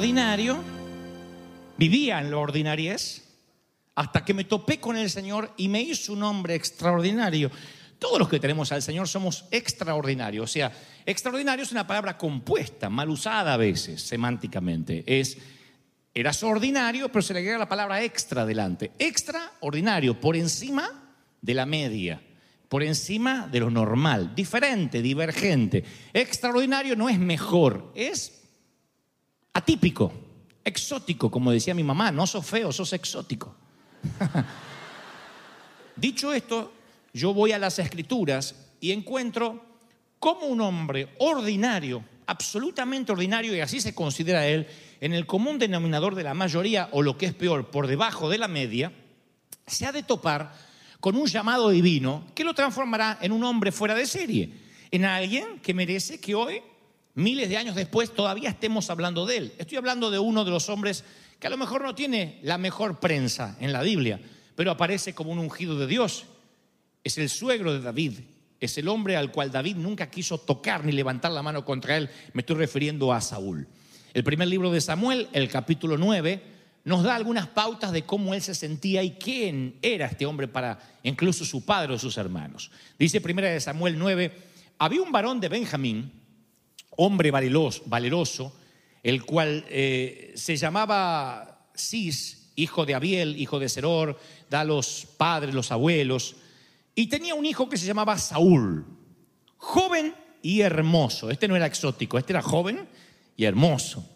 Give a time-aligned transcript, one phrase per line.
[0.00, 0.56] ordinario,
[1.76, 3.22] vivía en lo ordinariez,
[3.94, 7.50] hasta que me topé con el Señor y me hizo un hombre extraordinario.
[7.98, 10.44] Todos los que tenemos al Señor somos extraordinarios.
[10.44, 10.72] O sea,
[11.04, 15.04] extraordinario es una palabra compuesta, mal usada a veces, semánticamente.
[15.06, 15.36] Es,
[16.14, 18.92] eras ordinario, pero se le agrega la palabra extra delante.
[18.98, 21.12] Extraordinario, por encima
[21.42, 22.22] de la media,
[22.70, 25.84] por encima de lo normal, diferente, divergente.
[26.14, 28.39] Extraordinario no es mejor, es
[29.52, 30.12] atípico,
[30.64, 33.54] exótico, como decía mi mamá, no sos feo, sos exótico.
[35.96, 36.72] Dicho esto,
[37.12, 39.64] yo voy a las escrituras y encuentro
[40.18, 44.66] como un hombre ordinario, absolutamente ordinario, y así se considera él,
[45.00, 48.38] en el común denominador de la mayoría, o lo que es peor, por debajo de
[48.38, 48.92] la media,
[49.66, 50.54] se ha de topar
[51.00, 54.52] con un llamado divino que lo transformará en un hombre fuera de serie,
[54.90, 56.62] en alguien que merece que hoy
[57.20, 59.52] miles de años después todavía estemos hablando de él.
[59.58, 61.04] Estoy hablando de uno de los hombres
[61.38, 64.20] que a lo mejor no tiene la mejor prensa en la Biblia,
[64.54, 66.24] pero aparece como un ungido de Dios.
[67.04, 68.20] Es el suegro de David,
[68.60, 72.10] es el hombre al cual David nunca quiso tocar ni levantar la mano contra él.
[72.32, 73.66] Me estoy refiriendo a Saúl.
[74.12, 76.42] El primer libro de Samuel, el capítulo 9,
[76.84, 80.78] nos da algunas pautas de cómo él se sentía y quién era este hombre para
[81.02, 82.70] incluso su padre o sus hermanos.
[82.98, 84.32] Dice primera de Samuel 9,
[84.78, 86.19] había un varón de Benjamín,
[87.02, 88.52] hombre valeroso,
[89.02, 94.18] el cual eh, se llamaba Cis, hijo de Abiel, hijo de Seror,
[94.50, 96.36] da los padres, los abuelos,
[96.94, 98.84] y tenía un hijo que se llamaba Saúl,
[99.56, 101.30] joven y hermoso.
[101.30, 102.86] Este no era exótico, este era joven
[103.34, 104.06] y hermoso.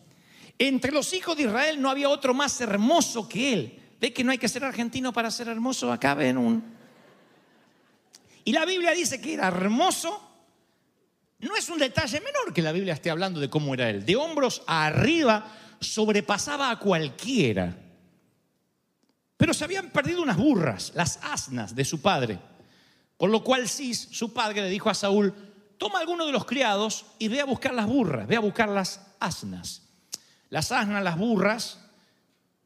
[0.58, 3.80] Entre los hijos de Israel no había otro más hermoso que él.
[3.98, 5.90] ¿Ve que no hay que ser argentino para ser hermoso?
[5.90, 6.62] Acá ven un...
[8.44, 10.33] Y la Biblia dice que era hermoso
[11.44, 14.04] no es un detalle menor que la Biblia esté hablando de cómo era él.
[14.04, 17.76] De hombros arriba sobrepasaba a cualquiera.
[19.36, 22.38] Pero se habían perdido unas burras, las asnas de su padre.
[23.16, 25.34] Por lo cual Cis, su padre, le dijo a Saúl,
[25.76, 29.00] toma alguno de los criados y ve a buscar las burras, ve a buscar las
[29.20, 29.82] asnas.
[30.50, 31.80] Las asnas, las burras,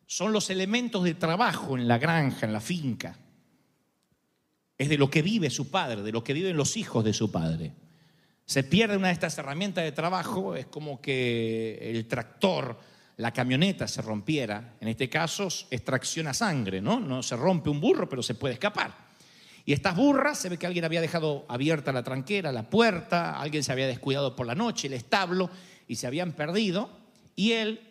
[0.07, 3.17] son los elementos de trabajo en la granja, en la finca.
[4.77, 7.33] Es de lo que vive su padre, de lo que viven los hijos de su
[7.33, 7.73] padre
[8.49, 12.81] se pierde una de estas herramientas de trabajo, es como que el tractor,
[13.19, 14.73] la camioneta se rompiera.
[14.81, 16.99] En este caso, extracción a sangre, ¿no?
[16.99, 18.95] No se rompe un burro, pero se puede escapar.
[19.67, 23.63] Y estas burras, se ve que alguien había dejado abierta la tranquera, la puerta, alguien
[23.63, 25.51] se había descuidado por la noche, el establo,
[25.87, 26.89] y se habían perdido.
[27.37, 27.83] Y él,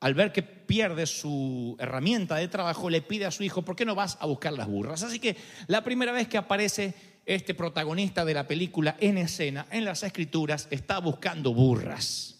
[0.00, 3.84] al ver que pierde su herramienta de trabajo, le pide a su hijo, ¿por qué
[3.84, 5.02] no vas a buscar las burras?
[5.02, 5.36] Así que
[5.66, 10.66] la primera vez que aparece este protagonista de la película en escena, en las escrituras,
[10.70, 12.38] está buscando burras.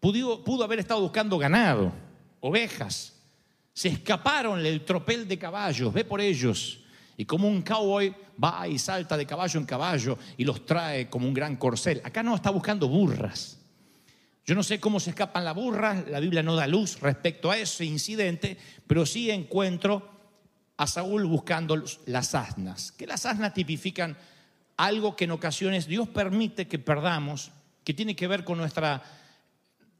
[0.00, 1.92] Pudo, haber estado buscando ganado,
[2.40, 3.14] ovejas.
[3.72, 6.80] Se escaparon del tropel de caballos, ve por ellos.
[7.16, 8.12] Y como un cowboy
[8.42, 12.00] va y salta de caballo en caballo y los trae como un gran corcel.
[12.04, 13.58] Acá no está buscando burras.
[14.44, 17.56] Yo no sé cómo se escapan las burras, la Biblia no da luz respecto a
[17.56, 18.56] ese incidente,
[18.88, 20.11] pero sí encuentro
[20.76, 24.16] a Saúl buscando las asnas, que las asnas tipifican
[24.76, 27.52] algo que en ocasiones Dios permite que perdamos,
[27.84, 29.02] que tiene que ver con nuestra,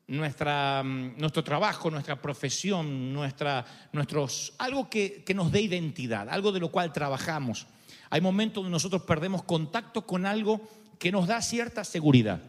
[0.08, 6.60] mm, nuestro trabajo, nuestra profesión, nuestra, nuestros, algo que, que nos dé identidad, algo de
[6.60, 7.66] lo cual trabajamos.
[8.10, 10.60] Hay momentos donde nosotros perdemos contacto con algo
[10.98, 12.40] que nos da cierta seguridad.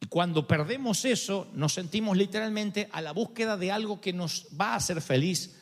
[0.00, 4.72] Y cuando perdemos eso, nos sentimos literalmente a la búsqueda de algo que nos va
[4.72, 5.55] a hacer feliz,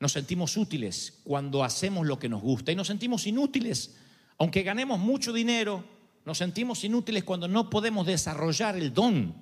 [0.00, 3.96] nos sentimos útiles cuando hacemos lo que nos gusta y nos sentimos inútiles,
[4.38, 5.84] aunque ganemos mucho dinero,
[6.24, 9.34] nos sentimos inútiles cuando no podemos desarrollar el don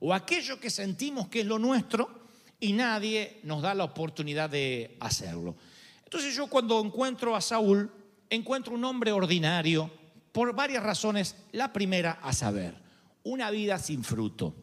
[0.00, 2.28] o aquello que sentimos que es lo nuestro
[2.60, 5.56] y nadie nos da la oportunidad de hacerlo.
[6.04, 7.90] Entonces yo cuando encuentro a Saúl,
[8.28, 9.90] encuentro un hombre ordinario
[10.30, 11.36] por varias razones.
[11.52, 12.74] La primera, a saber,
[13.24, 14.54] una vida sin fruto.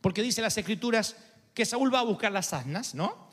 [0.00, 1.16] Porque dice las escrituras
[1.52, 3.27] que Saúl va a buscar las asnas, ¿no?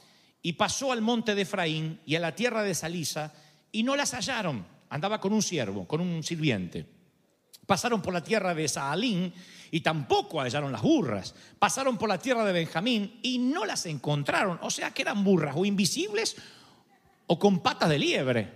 [0.45, 3.33] Y pasó al monte de Efraín y a la tierra de Salisa
[3.71, 4.63] y no las hallaron.
[4.91, 6.85] Andaba con un siervo, con un sirviente.
[7.65, 9.33] Pasaron por la tierra de Saalín
[9.71, 11.33] y tampoco hallaron las burras.
[11.57, 14.59] Pasaron por la tierra de Benjamín y no las encontraron.
[14.61, 16.35] O sea que eran burras o invisibles
[17.25, 18.47] o con patas de liebre.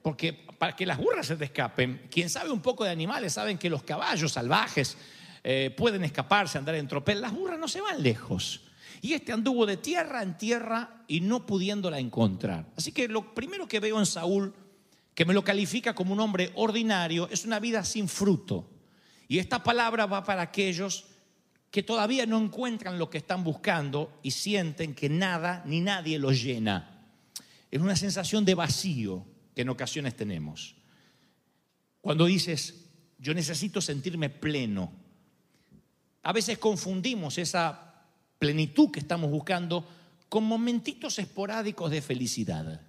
[0.00, 3.58] Porque para que las burras se te escapen, quien sabe un poco de animales saben
[3.58, 4.96] que los caballos salvajes
[5.42, 7.20] eh, pueden escaparse, andar en tropel.
[7.20, 8.67] Las burras no se van lejos.
[9.00, 12.66] Y este anduvo de tierra en tierra y no pudiéndola encontrar.
[12.76, 14.54] Así que lo primero que veo en Saúl,
[15.14, 18.68] que me lo califica como un hombre ordinario, es una vida sin fruto.
[19.28, 21.06] Y esta palabra va para aquellos
[21.70, 26.42] que todavía no encuentran lo que están buscando y sienten que nada ni nadie los
[26.42, 27.04] llena.
[27.70, 30.76] Es una sensación de vacío que en ocasiones tenemos.
[32.00, 32.86] Cuando dices,
[33.18, 34.92] yo necesito sentirme pleno,
[36.22, 37.87] a veces confundimos esa
[38.38, 39.86] plenitud que estamos buscando
[40.28, 42.80] con momentitos esporádicos de felicidad.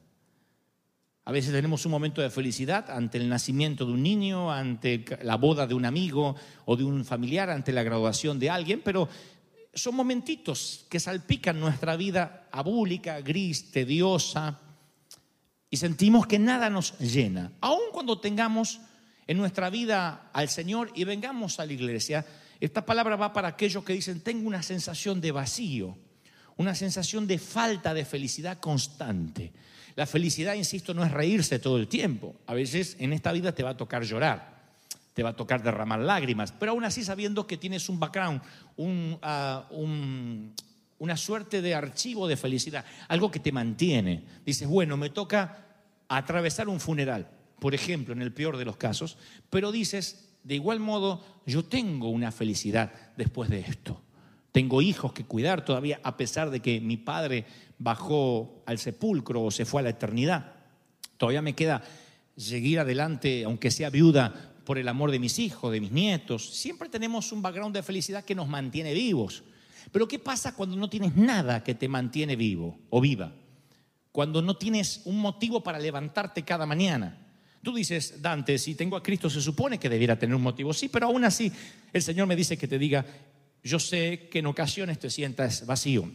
[1.25, 5.35] A veces tenemos un momento de felicidad ante el nacimiento de un niño, ante la
[5.35, 6.35] boda de un amigo
[6.65, 9.07] o de un familiar, ante la graduación de alguien, pero
[9.73, 14.59] son momentitos que salpican nuestra vida abúlica, gris, tediosa,
[15.69, 17.51] y sentimos que nada nos llena.
[17.61, 18.81] Aun cuando tengamos
[19.27, 22.25] en nuestra vida al Señor y vengamos a la iglesia,
[22.59, 25.97] esta palabra va para aquellos que dicen, tengo una sensación de vacío,
[26.57, 29.53] una sensación de falta de felicidad constante.
[29.95, 32.35] La felicidad, insisto, no es reírse todo el tiempo.
[32.47, 34.59] A veces en esta vida te va a tocar llorar,
[35.13, 38.41] te va a tocar derramar lágrimas, pero aún así sabiendo que tienes un background,
[39.21, 39.67] ah,
[40.99, 44.23] una suerte de archivo de felicidad, algo que te mantiene.
[44.45, 45.65] Dices, bueno, me toca
[46.09, 47.29] atravesar un funeral,
[47.59, 49.17] por ejemplo, en el peor de los casos,
[49.49, 54.01] pero dices, de igual modo, yo tengo una felicidad después de esto.
[54.51, 57.45] Tengo hijos que cuidar todavía, a pesar de que mi padre
[57.77, 60.53] bajó al sepulcro o se fue a la eternidad.
[61.17, 61.83] Todavía me queda
[62.35, 66.49] seguir adelante, aunque sea viuda, por el amor de mis hijos, de mis nietos.
[66.55, 69.43] Siempre tenemos un background de felicidad que nos mantiene vivos.
[69.91, 73.33] Pero ¿qué pasa cuando no tienes nada que te mantiene vivo o viva?
[74.11, 77.28] Cuando no tienes un motivo para levantarte cada mañana.
[77.61, 80.73] Tú dices, Dante, si tengo a Cristo se supone que debiera tener un motivo.
[80.73, 81.51] Sí, pero aún así
[81.91, 83.05] el Señor me dice que te diga,
[83.63, 86.09] yo sé que en ocasiones te sientas vacío.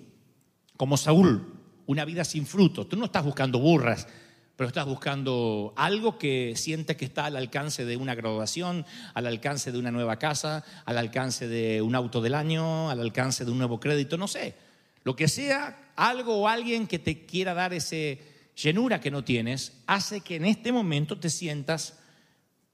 [0.76, 1.54] Como Saúl,
[1.86, 2.86] una vida sin fruto.
[2.86, 4.08] Tú no estás buscando burras,
[4.56, 9.70] pero estás buscando algo que sientes que está al alcance de una graduación, al alcance
[9.70, 13.58] de una nueva casa, al alcance de un auto del año, al alcance de un
[13.58, 14.54] nuevo crédito, no sé.
[15.02, 19.72] Lo que sea, algo o alguien que te quiera dar ese llenura que no tienes
[19.86, 21.98] hace que en este momento te sientas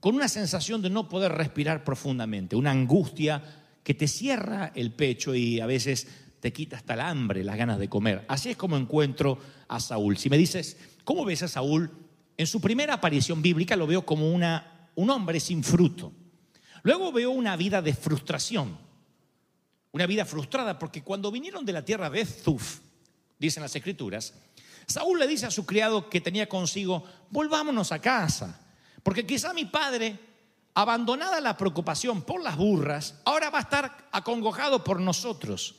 [0.01, 3.43] con una sensación de no poder respirar profundamente, una angustia
[3.83, 6.09] que te cierra el pecho y a veces
[6.41, 8.25] te quita hasta el hambre, las ganas de comer.
[8.29, 9.39] Así es como encuentro
[9.69, 10.17] a Saúl.
[10.17, 11.91] Si me dices, ¿cómo ves a Saúl?
[12.37, 16.13] En su primera aparición bíblica lo veo como una, un hombre sin fruto.
[16.83, 18.79] Luego veo una vida de frustración,
[19.93, 22.81] una vida frustrada, porque cuando vinieron de la tierra de Zuf,
[23.39, 24.33] dicen las escrituras,
[24.91, 28.61] Saúl le dice a su criado que tenía consigo, volvámonos a casa,
[29.03, 30.19] porque quizá mi padre,
[30.75, 35.77] abandonada la preocupación por las burras, ahora va a estar acongojado por nosotros.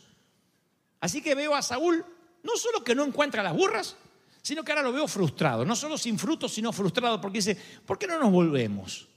[1.00, 2.06] Así que veo a Saúl,
[2.44, 3.96] no solo que no encuentra las burras,
[4.42, 8.00] sino que ahora lo veo frustrado, no solo sin frutos, sino frustrado, porque dice, ¿por
[8.00, 9.08] qué no nos volvemos?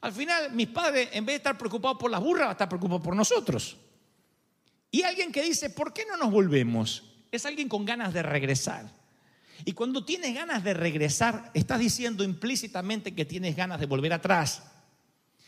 [0.00, 2.68] Al final, mis padres, en vez de estar preocupados por las burras, va a estar
[2.68, 3.76] preocupado por nosotros.
[4.90, 7.04] Y alguien que dice, ¿por qué no nos volvemos?
[7.30, 8.97] Es alguien con ganas de regresar.
[9.64, 14.62] Y cuando tienes ganas de regresar, estás diciendo implícitamente que tienes ganas de volver atrás.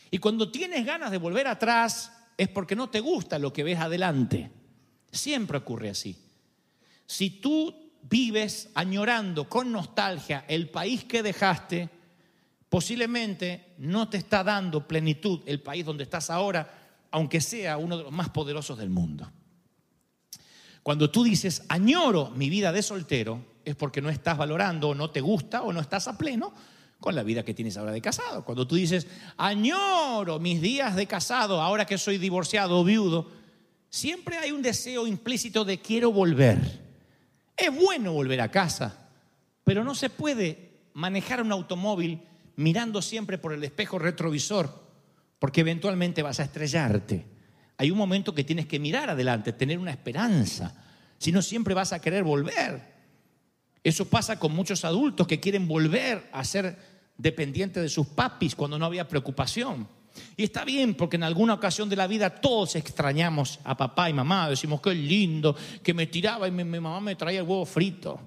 [0.09, 3.79] Y cuando tienes ganas de volver atrás es porque no te gusta lo que ves
[3.79, 4.51] adelante.
[5.11, 6.17] Siempre ocurre así.
[7.05, 11.89] Si tú vives añorando con nostalgia el país que dejaste,
[12.69, 18.03] posiblemente no te está dando plenitud el país donde estás ahora, aunque sea uno de
[18.03, 19.31] los más poderosos del mundo.
[20.83, 25.09] Cuando tú dices, añoro mi vida de soltero, es porque no estás valorando o no
[25.11, 26.53] te gusta o no estás a pleno
[26.99, 28.45] con la vida que tienes ahora de casado.
[28.45, 33.29] Cuando tú dices, añoro mis días de casado ahora que soy divorciado o viudo,
[33.89, 36.59] siempre hay un deseo implícito de quiero volver.
[37.57, 39.09] Es bueno volver a casa,
[39.63, 42.21] pero no se puede manejar un automóvil
[42.55, 44.71] mirando siempre por el espejo retrovisor,
[45.39, 47.25] porque eventualmente vas a estrellarte.
[47.77, 50.75] Hay un momento que tienes que mirar adelante, tener una esperanza,
[51.17, 53.00] si no siempre vas a querer volver.
[53.83, 56.77] Eso pasa con muchos adultos que quieren volver a ser
[57.17, 59.87] dependientes de sus papis cuando no había preocupación.
[60.35, 64.13] Y está bien, porque en alguna ocasión de la vida todos extrañamos a papá y
[64.13, 64.49] mamá.
[64.49, 68.19] Decimos, qué lindo, que me tiraba y mi, mamá me traía el huevo frito.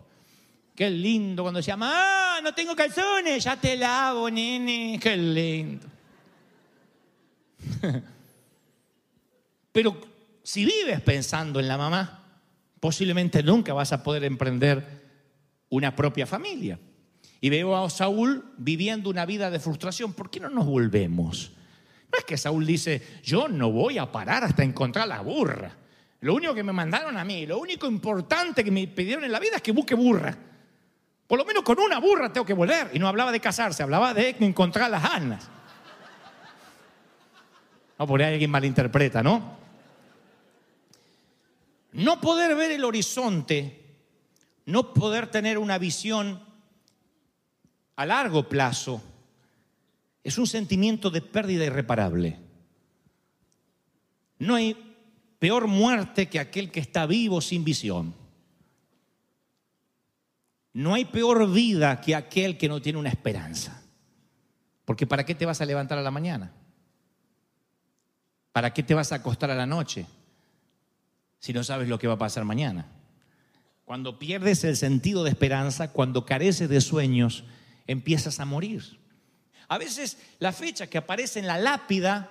[0.74, 4.98] Qué lindo cuando decía, mamá, no tengo calzones, ya te lavo, nene.
[5.00, 5.86] Qué lindo.
[9.72, 10.00] Pero
[10.42, 12.22] si vives pensando en la mamá,
[12.80, 15.03] posiblemente nunca vas a poder emprender
[15.76, 16.78] una propia familia.
[17.40, 20.12] Y veo a Saúl viviendo una vida de frustración.
[20.12, 21.52] ¿Por qué no nos volvemos?
[22.10, 25.72] No es que Saúl dice, yo no voy a parar hasta encontrar la burra.
[26.20, 29.40] Lo único que me mandaron a mí, lo único importante que me pidieron en la
[29.40, 30.34] vida es que busque burra.
[31.26, 32.90] Por lo menos con una burra tengo que volver.
[32.94, 35.50] Y no hablaba de casarse, hablaba de encontrar las almas.
[37.98, 39.56] No, por ahí alguien malinterpreta, ¿no?
[41.92, 43.83] No poder ver el horizonte,
[44.66, 46.42] no poder tener una visión
[47.96, 49.02] a largo plazo,
[50.22, 52.38] es un sentimiento de pérdida irreparable.
[54.38, 54.76] No hay
[55.38, 58.14] peor muerte que aquel que está vivo sin visión.
[60.72, 63.82] No hay peor vida que aquel que no tiene una esperanza.
[64.84, 66.52] Porque ¿para qué te vas a levantar a la mañana?
[68.52, 70.06] ¿Para qué te vas a acostar a la noche
[71.38, 72.86] si no sabes lo que va a pasar mañana?
[73.84, 77.44] Cuando pierdes el sentido de esperanza, cuando careces de sueños,
[77.86, 78.98] empiezas a morir.
[79.68, 82.30] A veces la fecha que aparece en la lápida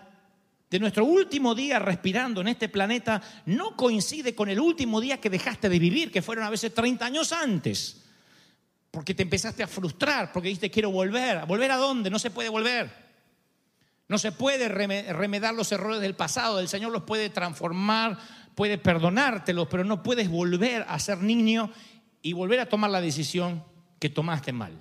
[0.70, 5.30] de nuestro último día respirando en este planeta no coincide con el último día que
[5.30, 8.02] dejaste de vivir, que fueron a veces 30 años antes.
[8.90, 11.46] Porque te empezaste a frustrar, porque dijiste quiero volver.
[11.46, 12.10] ¿Volver a dónde?
[12.10, 13.04] No se puede volver.
[14.08, 16.60] No se puede remedar los errores del pasado.
[16.60, 18.18] El Señor los puede transformar,
[18.56, 21.72] puede perdonártelos, pero no puedes volver a ser niño
[22.22, 23.64] y volver a tomar la decisión
[24.00, 24.74] que tomaste mal.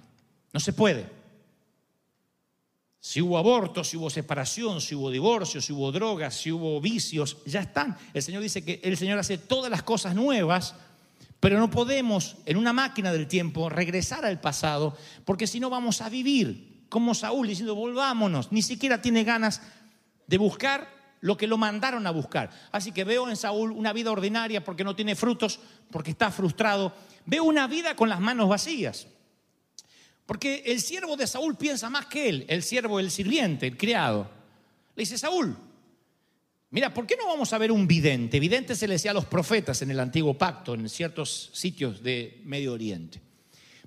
[0.52, 1.22] No se puede.
[3.00, 7.38] Si hubo abortos, si hubo separación, si hubo divorcio, si hubo drogas, si hubo vicios,
[7.44, 7.96] ya están.
[8.14, 10.76] El Señor dice que el Señor hace todas las cosas nuevas,
[11.40, 16.00] pero no podemos en una máquina del tiempo regresar al pasado, porque si no vamos
[16.00, 18.52] a vivir como Saúl diciendo, volvámonos.
[18.52, 19.62] Ni siquiera tiene ganas
[20.26, 22.50] de buscar lo que lo mandaron a buscar.
[22.72, 25.60] Así que veo en Saúl una vida ordinaria porque no tiene frutos,
[25.90, 26.92] porque está frustrado.
[27.24, 29.06] Veo una vida con las manos vacías.
[30.26, 34.28] Porque el siervo de Saúl piensa más que él, el siervo, el sirviente, el criado.
[34.96, 35.56] Le dice, Saúl,
[36.70, 38.40] mira, ¿por qué no vamos a ver un vidente?
[38.40, 42.40] Vidente se le decía a los profetas en el antiguo pacto, en ciertos sitios de
[42.44, 43.20] Medio Oriente.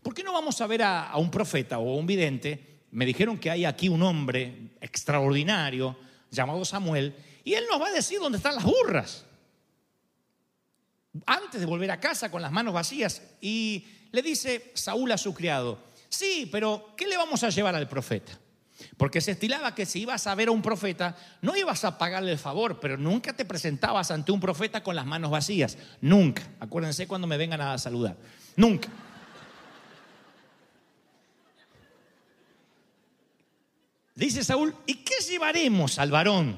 [0.01, 2.84] ¿Por qué no vamos a ver a, a un profeta o un vidente?
[2.92, 5.98] Me dijeron que hay aquí un hombre extraordinario
[6.36, 9.25] llamado Samuel y él nos va a decir dónde están las burras.
[11.25, 15.34] Antes de volver a casa con las manos vacías y le dice Saúl a su
[15.34, 15.80] criado,
[16.15, 18.39] Sí, pero ¿qué le vamos a llevar al profeta?
[18.96, 22.32] Porque se estilaba que si ibas a ver a un profeta, no ibas a pagarle
[22.32, 25.77] el favor, pero nunca te presentabas ante un profeta con las manos vacías.
[26.00, 26.44] Nunca.
[26.62, 28.15] Acuérdense cuando me vengan a saludar.
[28.56, 28.88] Nunca.
[34.16, 36.58] Dice Saúl, ¿y qué llevaremos al varón?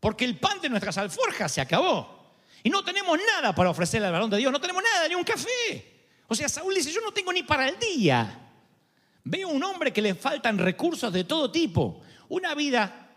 [0.00, 2.40] Porque el pan de nuestras alforjas se acabó.
[2.64, 4.50] Y no tenemos nada para ofrecerle al varón de Dios.
[4.50, 6.06] No tenemos nada, ni un café.
[6.28, 8.50] O sea, Saúl dice, yo no tengo ni para el día.
[9.24, 13.10] Veo un hombre que le faltan recursos de todo tipo, una vida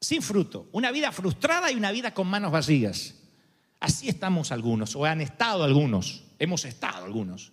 [0.00, 3.14] sin fruto, una vida frustrada y una vida con manos vacías.
[3.80, 7.52] Así estamos algunos, o han estado algunos, hemos estado algunos.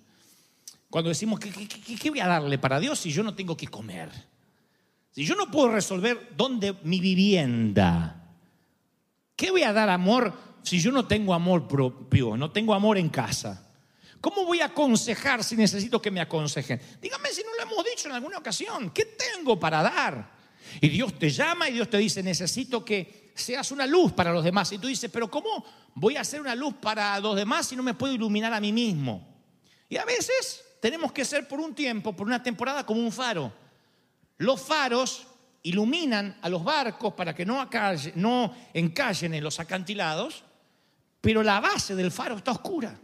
[0.90, 4.10] Cuando decimos, ¿qué, voy a darle para Dios si yo no tengo que comer?
[5.13, 8.34] Si yo no puedo resolver dónde mi vivienda,
[9.36, 13.10] ¿qué voy a dar amor si yo no tengo amor propio, no tengo amor en
[13.10, 13.70] casa?
[14.20, 16.82] ¿Cómo voy a aconsejar si necesito que me aconsejen?
[17.00, 18.89] Dígame si no lo hemos dicho en alguna ocasión.
[18.89, 20.32] ¿Qué tengo para dar?
[20.82, 24.43] Y Dios te llama y Dios te dice, necesito que seas una luz para los
[24.43, 24.72] demás.
[24.72, 27.84] Y tú dices, pero ¿cómo voy a ser una luz para los demás si no
[27.84, 29.27] me puedo iluminar a mí mismo?
[29.89, 33.53] Y a veces tenemos que ser por un tiempo, por una temporada, como un faro.
[34.44, 35.26] Los faros
[35.64, 37.70] iluminan a los barcos para que no,
[38.16, 40.44] no encallen en los acantilados,
[41.22, 43.00] pero la base del faro está oscura.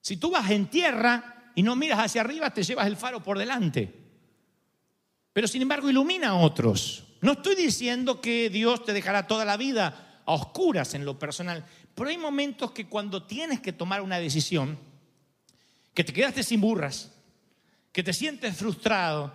[0.00, 3.38] Si tú vas en tierra y no miras hacia arriba, te llevas el faro por
[3.38, 3.92] delante.
[5.34, 7.04] Pero sin embargo ilumina a otros.
[7.20, 11.66] No estoy diciendo que Dios te dejará toda la vida a oscuras en lo personal,
[11.94, 14.78] pero hay momentos que cuando tienes que tomar una decisión,
[15.92, 17.12] que te quedaste sin burras,
[17.98, 19.32] que te sientes frustrado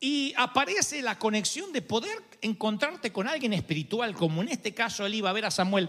[0.00, 5.14] y aparece la conexión de poder encontrarte con alguien espiritual, como en este caso él
[5.14, 5.88] iba a ver a Samuel,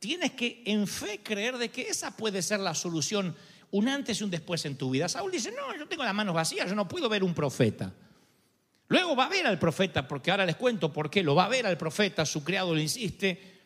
[0.00, 3.36] tienes que en fe creer de que esa puede ser la solución,
[3.70, 5.08] un antes y un después en tu vida.
[5.08, 7.94] Saúl dice, no, yo tengo las manos vacías, yo no puedo ver un profeta.
[8.88, 11.48] Luego va a ver al profeta, porque ahora les cuento por qué, lo va a
[11.48, 13.62] ver al profeta, su criado le insiste,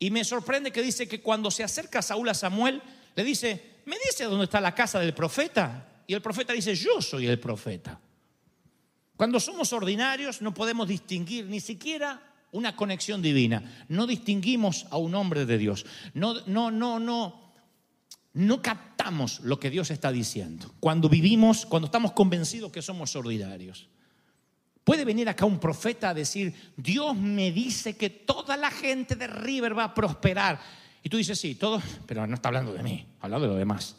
[0.00, 2.82] y me sorprende que dice que cuando se acerca Saúl a Samuel,
[3.14, 5.92] le dice, ¿me dice dónde está la casa del profeta?
[6.06, 8.00] Y el profeta dice, yo soy el profeta.
[9.16, 12.20] Cuando somos ordinarios no podemos distinguir ni siquiera
[12.52, 13.84] una conexión divina.
[13.88, 15.86] No distinguimos a un hombre de Dios.
[16.14, 17.42] No, no, no, no.
[18.32, 20.74] No captamos lo que Dios está diciendo.
[20.80, 23.88] Cuando vivimos, cuando estamos convencidos que somos ordinarios.
[24.82, 29.26] Puede venir acá un profeta a decir, Dios me dice que toda la gente de
[29.26, 30.60] River va a prosperar.
[31.02, 33.96] Y tú dices, sí, todos, pero no está hablando de mí, hablando de lo demás.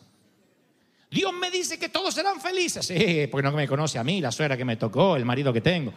[1.10, 2.86] Dios me dice que todos serán felices.
[2.86, 5.62] Sí, porque no me conoce a mí, la suegra que me tocó, el marido que
[5.62, 5.94] tengo.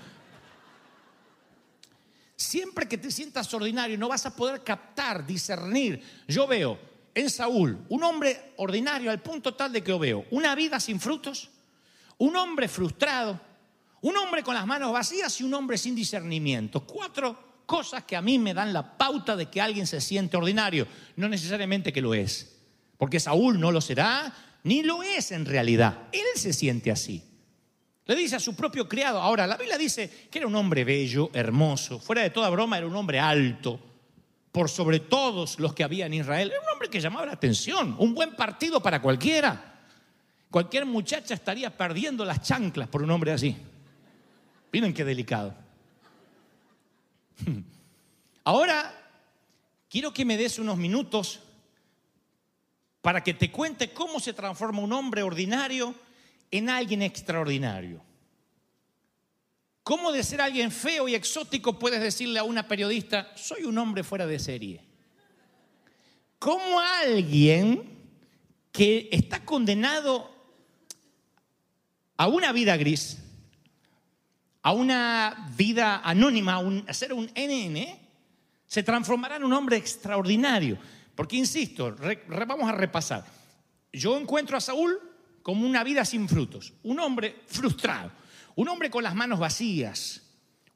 [2.37, 6.01] Siempre que te sientas ordinario no vas a poder captar, discernir.
[6.29, 6.79] Yo veo
[7.15, 11.01] en Saúl un hombre ordinario al punto tal de que yo veo una vida sin
[11.01, 11.51] frutos,
[12.19, 13.41] un hombre frustrado,
[14.03, 16.87] un hombre con las manos vacías y un hombre sin discernimiento.
[16.87, 20.87] Cuatro cosas que a mí me dan la pauta de que alguien se siente ordinario,
[21.17, 22.57] no necesariamente que lo es,
[22.97, 24.33] porque Saúl no lo será,
[24.65, 26.09] ni lo es en realidad.
[26.13, 27.23] Él se siente así.
[28.07, 29.21] Le dice a su propio criado.
[29.21, 32.87] Ahora, la Biblia dice que era un hombre bello, hermoso, fuera de toda broma, era
[32.87, 33.79] un hombre alto,
[34.51, 36.51] por sobre todos los que había en Israel.
[36.51, 39.85] Era un hombre que llamaba la atención, un buen partido para cualquiera.
[40.51, 43.55] Cualquier muchacha estaría perdiendo las chanclas por un hombre así.
[44.73, 45.55] Miren qué delicado.
[48.45, 48.95] Ahora,
[49.91, 51.41] quiero que me des unos minutos
[53.09, 55.95] para que te cuente cómo se transforma un hombre ordinario
[56.51, 58.03] en alguien extraordinario.
[59.83, 64.05] ¿Cómo de ser alguien feo y exótico puedes decirle a una periodista, soy un hombre
[64.05, 64.85] fuera de serie?
[66.39, 67.83] ¿Cómo alguien
[68.73, 70.31] que está condenado
[72.19, 73.17] a una vida gris,
[74.61, 77.87] a una vida anónima, a, ser un NN,
[78.67, 80.77] se transformará en un hombre extraordinario?
[81.19, 81.97] Porque, insisto,
[82.47, 83.25] vamos a repasar.
[83.93, 85.01] Yo encuentro a Saúl
[85.43, 88.13] como una vida sin frutos, un hombre frustrado,
[88.55, 90.23] un hombre con las manos vacías,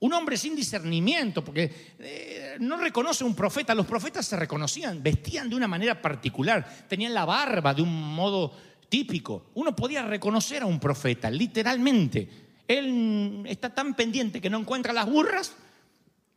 [0.00, 3.72] un hombre sin discernimiento, porque eh, no reconoce un profeta.
[3.72, 8.52] Los profetas se reconocían, vestían de una manera particular, tenían la barba de un modo
[8.88, 9.52] típico.
[9.55, 12.28] Uno podía reconocer a un profeta, literalmente.
[12.66, 15.55] Él está tan pendiente que no encuentra las burras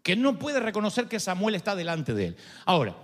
[0.03, 2.37] que no puede reconocer que Samuel está delante de él.
[2.65, 2.95] Ahora,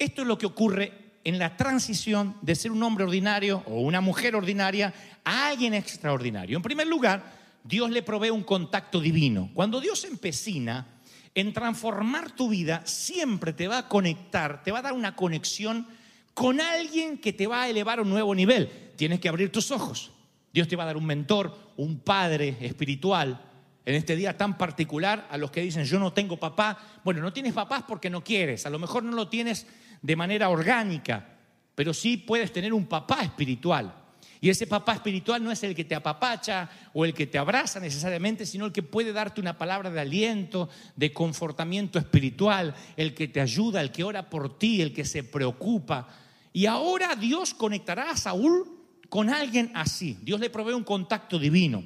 [0.00, 0.92] esto es lo que ocurre
[1.24, 6.56] en la transición de ser un hombre ordinario o una mujer ordinaria a alguien extraordinario.
[6.56, 9.50] En primer lugar, Dios le provee un contacto divino.
[9.52, 10.86] Cuando Dios empecina
[11.34, 15.86] en transformar tu vida, siempre te va a conectar, te va a dar una conexión
[16.32, 18.70] con alguien que te va a elevar a un nuevo nivel.
[18.96, 20.10] Tienes que abrir tus ojos.
[20.52, 23.42] Dios te va a dar un mentor, un padre espiritual.
[23.84, 27.32] En este día tan particular, a los que dicen, yo no tengo papá, bueno, no
[27.32, 29.66] tienes papás porque no quieres, a lo mejor no lo tienes
[30.02, 31.26] de manera orgánica,
[31.74, 33.94] pero sí puedes tener un papá espiritual.
[34.42, 37.78] Y ese papá espiritual no es el que te apapacha o el que te abraza
[37.78, 43.28] necesariamente, sino el que puede darte una palabra de aliento, de confortamiento espiritual, el que
[43.28, 46.08] te ayuda, el que ora por ti, el que se preocupa.
[46.54, 48.66] Y ahora Dios conectará a Saúl
[49.10, 50.18] con alguien así.
[50.22, 51.84] Dios le provee un contacto divino.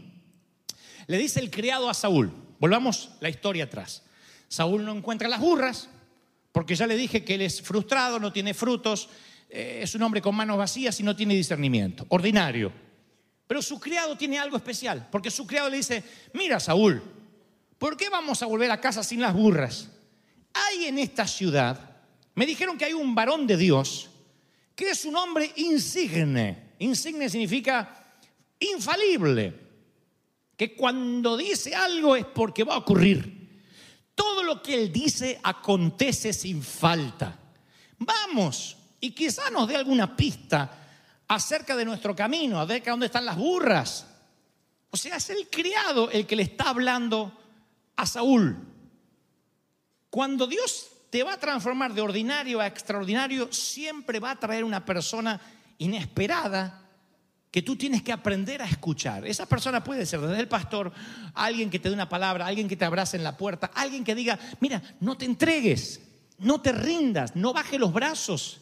[1.08, 4.04] Le dice el criado a Saúl, volvamos la historia atrás.
[4.46, 5.90] Saúl no encuentra las burras,
[6.54, 9.08] porque ya le dije que él es frustrado, no tiene frutos,
[9.50, 12.72] eh, es un hombre con manos vacías y no tiene discernimiento, ordinario.
[13.44, 17.02] Pero su criado tiene algo especial, porque su criado le dice, mira Saúl,
[17.76, 19.90] ¿por qué vamos a volver a casa sin las burras?
[20.52, 21.96] Hay en esta ciudad,
[22.36, 24.10] me dijeron que hay un varón de Dios,
[24.76, 26.74] que es un hombre insigne.
[26.78, 28.14] Insigne significa
[28.60, 29.58] infalible,
[30.56, 33.33] que cuando dice algo es porque va a ocurrir.
[34.14, 37.38] Todo lo que Él dice acontece sin falta.
[37.98, 40.70] Vamos, y quizá nos dé alguna pista
[41.28, 44.06] acerca de nuestro camino, acerca de dónde están las burras.
[44.90, 47.32] O sea, es el criado el que le está hablando
[47.96, 48.56] a Saúl.
[50.10, 54.84] Cuando Dios te va a transformar de ordinario a extraordinario, siempre va a traer una
[54.84, 55.40] persona
[55.78, 56.83] inesperada
[57.54, 59.24] que tú tienes que aprender a escuchar.
[59.28, 60.90] Esa persona puede ser desde el pastor,
[61.34, 64.16] alguien que te dé una palabra, alguien que te abrace en la puerta, alguien que
[64.16, 66.00] diga, mira, no te entregues,
[66.40, 68.60] no te rindas, no baje los brazos.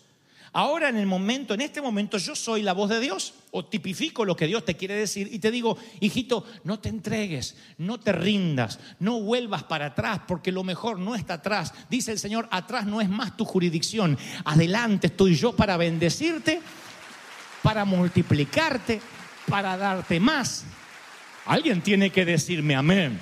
[0.53, 4.27] Ahora en el momento, en este momento yo soy la voz de Dios o tipifico
[4.27, 8.13] lo que Dios te quiere decir y te digo, hijito, no te entregues, no te
[8.13, 11.73] rindas, no vuelvas para atrás porque lo mejor no está atrás.
[11.89, 16.61] Dice el Señor, atrás no es más tu jurisdicción, adelante estoy yo para bendecirte
[17.63, 19.01] para multiplicarte,
[19.49, 20.65] para darte más.
[21.47, 23.19] Alguien tiene que decirme amén.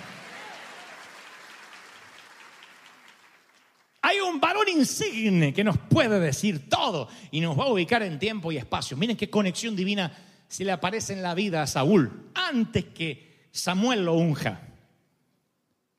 [4.02, 8.18] Hay un varón insigne que nos puede decir todo y nos va a ubicar en
[8.18, 8.96] tiempo y espacio.
[8.96, 10.12] Miren qué conexión divina
[10.48, 14.69] se le aparece en la vida a Saúl antes que Samuel lo unja.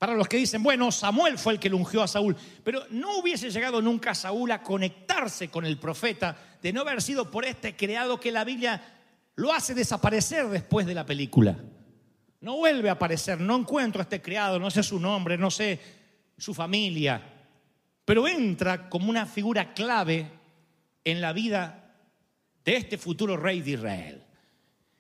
[0.02, 3.52] Para los que dicen, bueno, Samuel fue el que ungió a Saúl, pero no hubiese
[3.52, 8.20] llegado nunca Saúl a conectarse con el profeta de no haber sido por este creado
[8.20, 8.82] que la Biblia
[9.36, 11.56] lo hace desaparecer después de la película.
[12.40, 15.80] No vuelve a aparecer, no encuentro a este criado, no sé su nombre, no sé
[16.36, 17.22] su familia,
[18.04, 20.32] pero entra como una figura clave
[21.06, 21.94] en la vida
[22.66, 24.24] de este futuro rey de Israel.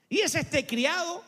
[0.10, 1.24] Y es este criado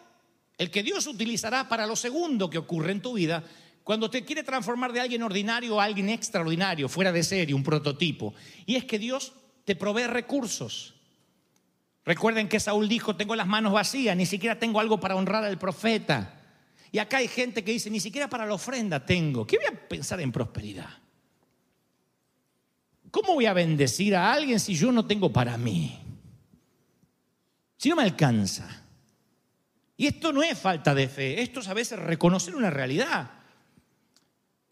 [0.59, 3.43] el que Dios utilizará para lo segundo que ocurre en tu vida,
[3.83, 8.33] cuando te quiere transformar de alguien ordinario a alguien extraordinario, fuera de serie, un prototipo.
[8.65, 9.33] Y es que Dios
[9.65, 10.93] te provee recursos.
[12.05, 15.57] Recuerden que Saúl dijo, tengo las manos vacías, ni siquiera tengo algo para honrar al
[15.57, 16.41] profeta.
[16.91, 19.45] Y acá hay gente que dice, ni siquiera para la ofrenda tengo.
[19.45, 20.89] ¿Qué voy a pensar en prosperidad?
[23.11, 25.99] ¿Cómo voy a bendecir a alguien si yo no tengo para mí?
[27.77, 28.83] Si no me alcanza.
[29.97, 33.42] Y esto no es falta de fe, esto es a veces reconocer una realidad.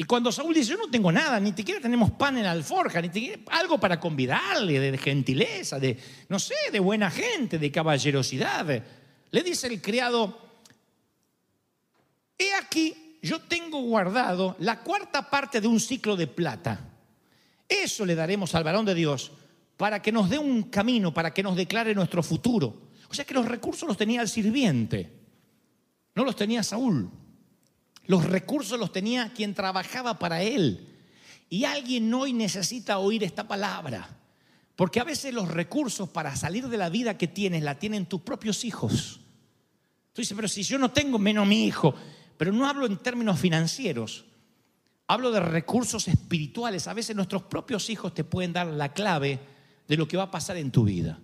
[0.01, 2.99] Y cuando Saúl dice, yo no tengo nada, ni siquiera tenemos pan en la alforja,
[3.03, 5.95] ni siquiera algo para convidarle, de gentileza, de,
[6.27, 8.65] no sé, de buena gente, de caballerosidad.
[9.29, 10.39] Le dice el criado,
[12.35, 16.79] he aquí, yo tengo guardado la cuarta parte de un ciclo de plata.
[17.69, 19.31] Eso le daremos al varón de Dios
[19.77, 22.89] para que nos dé un camino, para que nos declare nuestro futuro.
[23.07, 25.11] O sea que los recursos los tenía el sirviente,
[26.15, 27.20] no los tenía Saúl.
[28.07, 30.87] Los recursos los tenía quien trabajaba para él.
[31.49, 34.17] Y alguien hoy necesita oír esta palabra.
[34.75, 38.21] Porque a veces los recursos para salir de la vida que tienes la tienen tus
[38.21, 39.19] propios hijos.
[40.13, 41.93] Tú dices, pero si yo no tengo menos mi hijo,
[42.37, 44.25] pero no hablo en términos financieros,
[45.07, 46.87] hablo de recursos espirituales.
[46.87, 49.39] A veces nuestros propios hijos te pueden dar la clave
[49.87, 51.19] de lo que va a pasar en tu vida.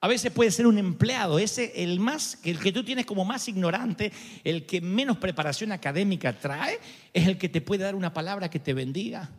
[0.00, 3.48] A veces puede ser un empleado, ese el más el que tú tienes como más
[3.48, 4.12] ignorante,
[4.44, 6.78] el que menos preparación académica trae,
[7.12, 9.30] es el que te puede dar una palabra que te bendiga.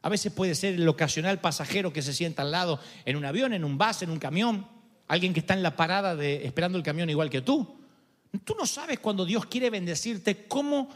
[0.00, 3.52] A veces puede ser el ocasional pasajero que se sienta al lado en un avión,
[3.52, 4.66] en un bus, en un camión,
[5.08, 7.76] alguien que está en la parada de, esperando el camión igual que tú.
[8.44, 10.88] Tú no sabes cuando Dios quiere bendecirte cómo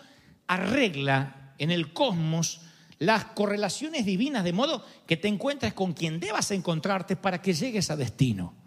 [0.46, 2.62] arregla en el cosmos
[2.98, 7.90] las correlaciones divinas de modo que te encuentres con quien debas encontrarte para que llegues
[7.90, 8.61] a destino.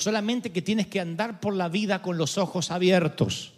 [0.00, 3.52] Solamente que tienes que andar por la vida con los ojos abiertos.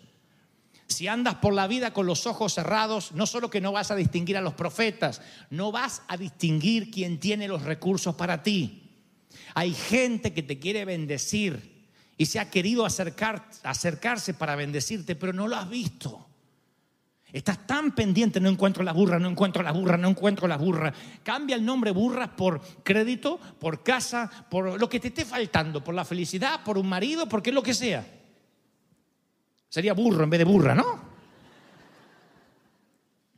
[0.89, 3.95] Si andas por la vida con los ojos cerrados, no solo que no vas a
[3.95, 8.91] distinguir a los profetas, no vas a distinguir quién tiene los recursos para ti.
[9.55, 11.87] Hay gente que te quiere bendecir
[12.19, 16.27] y se ha querido acercar, acercarse para bendecirte, pero no lo has visto.
[17.33, 20.93] Estás tan pendiente, no encuentro la burra, no encuentro la burra, no encuentro la burra.
[21.23, 25.95] Cambia el nombre burra por crédito, por casa, por lo que te esté faltando, por
[25.95, 28.07] la felicidad, por un marido, por qué lo que sea.
[29.71, 31.13] Sería burro en vez de burra, ¿no?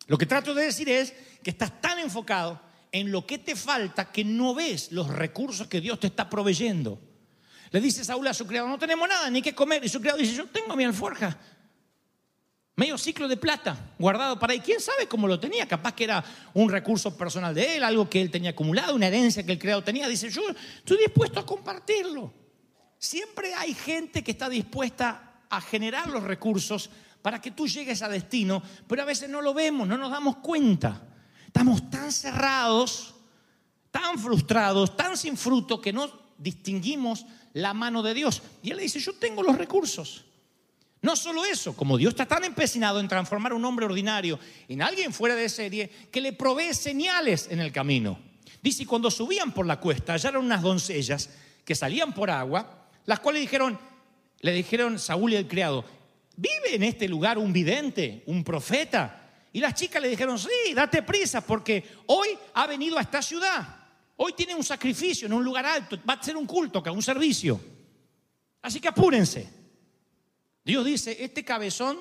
[0.09, 4.11] Lo que trato de decir es que estás tan enfocado en lo que te falta
[4.11, 7.01] que no ves los recursos que Dios te está proveyendo.
[7.71, 9.85] Le dice Saúl a su criado, no tenemos nada ni que comer.
[9.85, 11.39] Y su criado dice, yo tengo mi alforja.
[12.77, 14.61] Medio ciclo de plata guardado para él.
[14.61, 15.69] ¿Quién sabe cómo lo tenía?
[15.69, 19.47] Capaz que era un recurso personal de él, algo que él tenía acumulado, una herencia
[19.47, 20.09] que el criado tenía.
[20.09, 20.43] Dice, yo
[20.79, 22.33] estoy dispuesto a compartirlo.
[22.99, 26.91] Siempre hay gente que está dispuesta a generar los recursos
[27.23, 30.37] para que tú llegues a destino, pero a veces no lo vemos, no nos damos
[30.39, 31.01] cuenta.
[31.47, 33.15] Estamos tan cerrados,
[33.93, 38.43] tan frustrados, tan sin fruto que no distinguimos la mano de Dios.
[38.65, 40.25] Y él le dice, yo tengo los recursos.
[41.05, 44.39] No solo eso, como Dios está tan empecinado en transformar a un hombre ordinario
[44.69, 48.19] en alguien fuera de serie, que le provee señales en el camino.
[48.63, 51.29] Dice, cuando subían por la cuesta, hallaron unas doncellas
[51.63, 53.79] que salían por agua, las cuales dijeron,
[54.41, 55.85] le dijeron Saúl y el criado,
[56.37, 59.31] ¿vive en este lugar un vidente, un profeta?
[59.53, 63.77] Y las chicas le dijeron, sí, date prisa, porque hoy ha venido a esta ciudad.
[64.17, 67.61] Hoy tiene un sacrificio en un lugar alto, va a ser un culto, un servicio.
[68.63, 69.64] Así que apúrense.
[70.65, 71.99] Dios dice, este cabezón,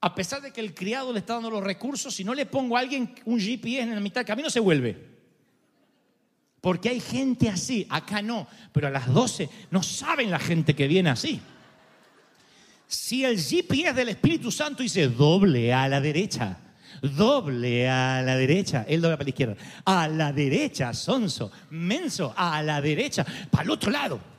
[0.00, 2.76] a pesar de que el criado le está dando los recursos, si no le pongo
[2.76, 5.18] a alguien un GPS en la mitad del camino, se vuelve.
[6.60, 10.88] Porque hay gente así, acá no, pero a las 12 no saben la gente que
[10.88, 11.40] viene así.
[12.86, 16.58] Si el GPS del Espíritu Santo dice doble a la derecha,
[17.02, 22.62] doble a la derecha, él dobla para la izquierda, a la derecha, sonso, menso, a
[22.62, 24.37] la derecha, para el otro lado.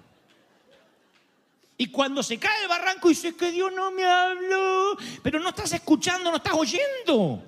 [1.81, 5.71] Y cuando se cae el barranco dice que Dios no me habló, pero no estás
[5.71, 7.41] escuchando, no estás oyendo.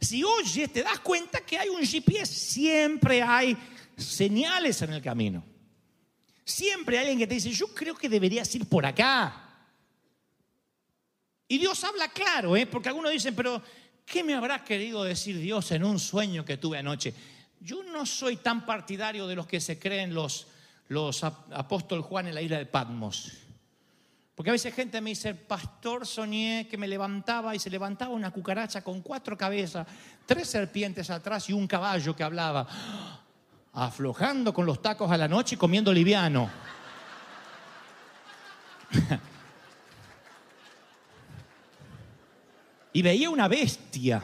[0.00, 3.54] Si oyes, te das cuenta que hay un GPS, siempre hay
[3.94, 5.44] señales en el camino.
[6.42, 9.68] Siempre hay alguien que te dice, yo creo que deberías ir por acá.
[11.46, 12.64] Y Dios habla claro, ¿eh?
[12.64, 13.62] porque algunos dicen, pero
[14.06, 17.12] ¿qué me habrá querido decir Dios en un sueño que tuve anoche?
[17.60, 20.46] Yo no soy tan partidario de los que se creen los,
[20.88, 23.45] los apóstoles Juan en la isla de Patmos.
[24.36, 28.30] Porque a veces gente me dice, pastor, soñé que me levantaba y se levantaba una
[28.30, 29.86] cucaracha con cuatro cabezas,
[30.26, 32.68] tres serpientes atrás y un caballo que hablaba,
[33.72, 36.50] aflojando con los tacos a la noche y comiendo liviano.
[42.92, 44.22] y veía una bestia.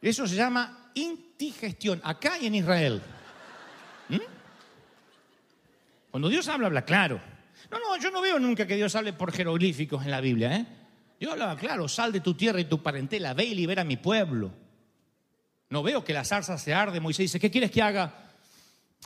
[0.00, 3.02] Eso se llama indigestión, acá y en Israel.
[6.10, 7.20] Cuando Dios habla, habla claro.
[7.70, 10.56] No, no, yo no veo nunca que Dios hable por jeroglíficos en la Biblia.
[10.56, 10.66] ¿eh?
[11.20, 13.96] Dios hablaba claro, sal de tu tierra y tu parentela, ve y libera a mi
[13.96, 14.52] pueblo.
[15.70, 17.00] No veo que la zarza se arde.
[17.00, 18.30] Moisés dice, ¿qué quieres que haga?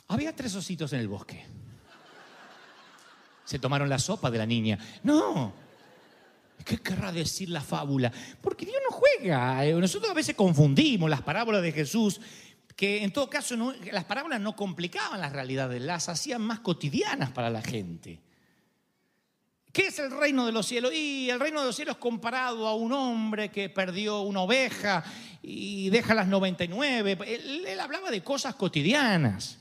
[0.07, 1.45] Había tres ositos en el bosque.
[3.43, 4.77] Se tomaron la sopa de la niña.
[5.03, 5.53] No.
[6.63, 8.11] ¿Qué querrá decir la fábula?
[8.41, 9.65] Porque Dios no juega.
[9.65, 12.21] Eh, nosotros a veces confundimos las parábolas de Jesús,
[12.75, 13.55] que en todo caso
[13.91, 18.19] las parábolas no complicaban las realidades, las hacían más cotidianas para la gente.
[19.71, 20.93] ¿Qué es el reino de los cielos?
[20.93, 25.03] Y el reino de los cielos comparado a un hombre que perdió una oveja
[25.41, 27.17] y deja las 99.
[27.25, 29.57] Él, él hablaba de cosas cotidianas.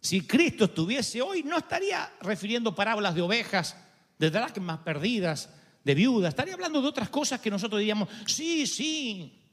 [0.00, 3.76] Si Cristo estuviese hoy, no estaría refiriendo parábolas de ovejas,
[4.18, 5.50] de dracmas perdidas,
[5.84, 6.30] de viudas.
[6.30, 9.45] Estaría hablando de otras cosas que nosotros diríamos, sí, sí.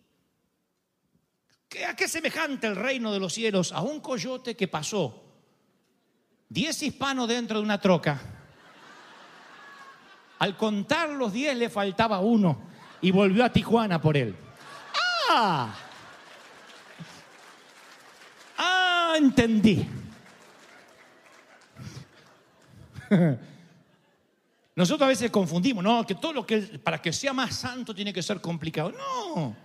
[1.87, 3.71] ¿A qué semejante el reino de los cielos?
[3.71, 5.23] A un coyote que pasó
[6.49, 8.33] diez hispanos dentro de una troca
[10.43, 12.63] al contar los 10 le faltaba uno
[12.99, 14.35] y volvió a Tijuana por él.
[15.29, 15.73] ¡Ah!
[18.57, 19.13] ¡Ah!
[19.17, 19.87] Entendí.
[24.75, 28.11] Nosotros a veces confundimos, no, que todo lo que para que sea más santo tiene
[28.11, 28.91] que ser complicado.
[28.91, 29.55] No.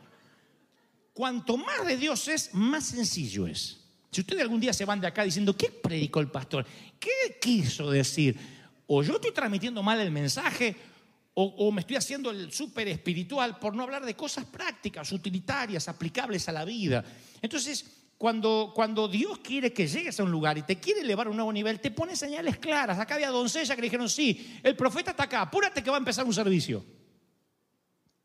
[1.19, 3.81] Cuanto más de Dios es, más sencillo es.
[4.13, 6.65] Si ustedes algún día se van de acá diciendo, ¿qué predicó el pastor?
[7.01, 8.39] ¿Qué quiso decir?
[8.87, 10.77] o yo estoy transmitiendo mal el mensaje,
[11.35, 16.49] o, me estoy haciendo el súper espiritual por no hablar de cosas prácticas, utilitarias, aplicables
[16.49, 17.05] a la vida.
[17.43, 17.85] Entonces,
[18.17, 21.37] cuando, cuando Dios quiere que llegues a un lugar y te quiere elevar a un
[21.37, 22.97] nuevo nivel, te pone señales claras.
[23.01, 25.99] Acá había doncellas que le dijeron, sí, el profeta está acá, apúrate que va a
[25.99, 26.85] empezar un servicio.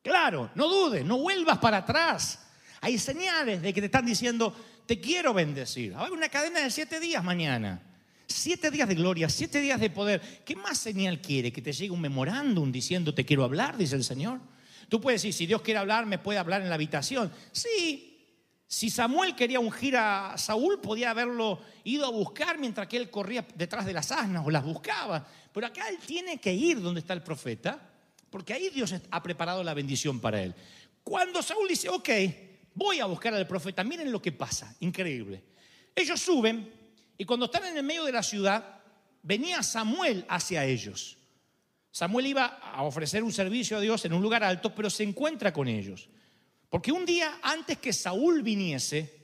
[0.03, 2.43] Claro, no dudes, no vuelvas para atrás.
[2.83, 4.53] Hay señales de que te están diciendo,
[4.85, 5.93] te quiero bendecir.
[5.95, 7.81] Hay una cadena de siete días mañana.
[8.27, 10.19] Siete días de gloria, siete días de poder.
[10.43, 11.53] ¿Qué más señal quiere?
[11.53, 14.41] Que te llegue un memorándum diciendo te quiero hablar, dice el Señor.
[14.89, 17.31] Tú puedes decir, si Dios quiere hablar, me puede hablar en la habitación.
[17.53, 23.09] Sí, si Samuel quería ungir a Saúl, podía haberlo ido a buscar mientras que él
[23.09, 25.25] corría detrás de las asnas o las buscaba.
[25.53, 27.79] Pero acá él tiene que ir donde está el profeta,
[28.29, 30.53] porque ahí Dios ha preparado la bendición para él.
[31.01, 32.09] Cuando Saúl dice, ok,
[32.75, 35.43] voy a buscar al profeta, miren lo que pasa, increíble.
[35.95, 36.71] Ellos suben,
[37.17, 38.81] y cuando están en el medio de la ciudad,
[39.21, 41.17] venía Samuel hacia ellos.
[41.91, 45.53] Samuel iba a ofrecer un servicio a Dios en un lugar alto, pero se encuentra
[45.53, 46.09] con ellos.
[46.69, 49.23] Porque un día antes que Saúl viniese,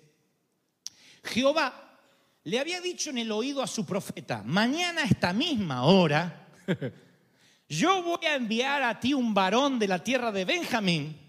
[1.23, 1.97] Jehová
[2.43, 6.47] le había dicho en el oído a su profeta, mañana a esta misma hora,
[7.69, 11.28] yo voy a enviar a ti un varón de la tierra de Benjamín.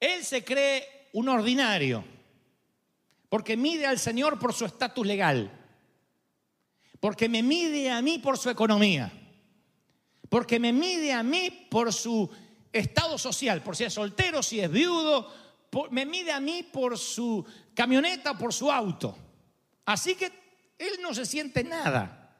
[0.00, 2.04] Él se cree un ordinario
[3.28, 5.50] porque mide al Señor por su estatus legal,
[7.00, 9.12] porque me mide a mí por su economía,
[10.28, 12.30] porque me mide a mí por su
[12.72, 15.32] estado social, por si es soltero, si es viudo,
[15.90, 19.16] me mide a mí por su camioneta, por su auto.
[19.84, 20.32] Así que
[20.78, 22.34] él no se siente nada,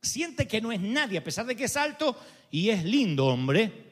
[0.00, 2.16] siente que no es nadie, a pesar de que es alto
[2.50, 3.90] y es lindo, hombre.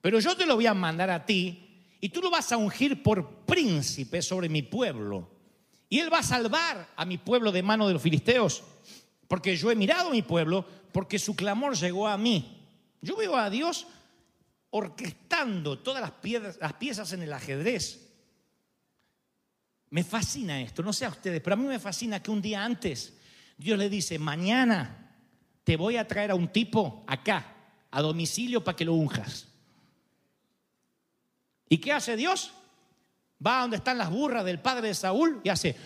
[0.00, 1.63] Pero yo te lo voy a mandar a ti
[2.04, 5.26] y tú lo vas a ungir por príncipe sobre mi pueblo.
[5.88, 8.62] Y Él va a salvar a mi pueblo de mano de los filisteos.
[9.26, 12.62] Porque yo he mirado a mi pueblo, porque su clamor llegó a mí.
[13.00, 13.86] Yo veo a Dios
[14.68, 18.06] orquestando todas las las piezas en el ajedrez.
[19.88, 22.62] Me fascina esto, no sé a ustedes, pero a mí me fascina que un día
[22.62, 23.14] antes
[23.56, 25.10] Dios le dice, mañana
[25.64, 27.46] te voy a traer a un tipo acá,
[27.90, 29.53] a domicilio, para que lo unjas.
[31.68, 32.52] ¿Y qué hace Dios?
[33.44, 35.76] va a donde están las burras del padre de Saúl y hace,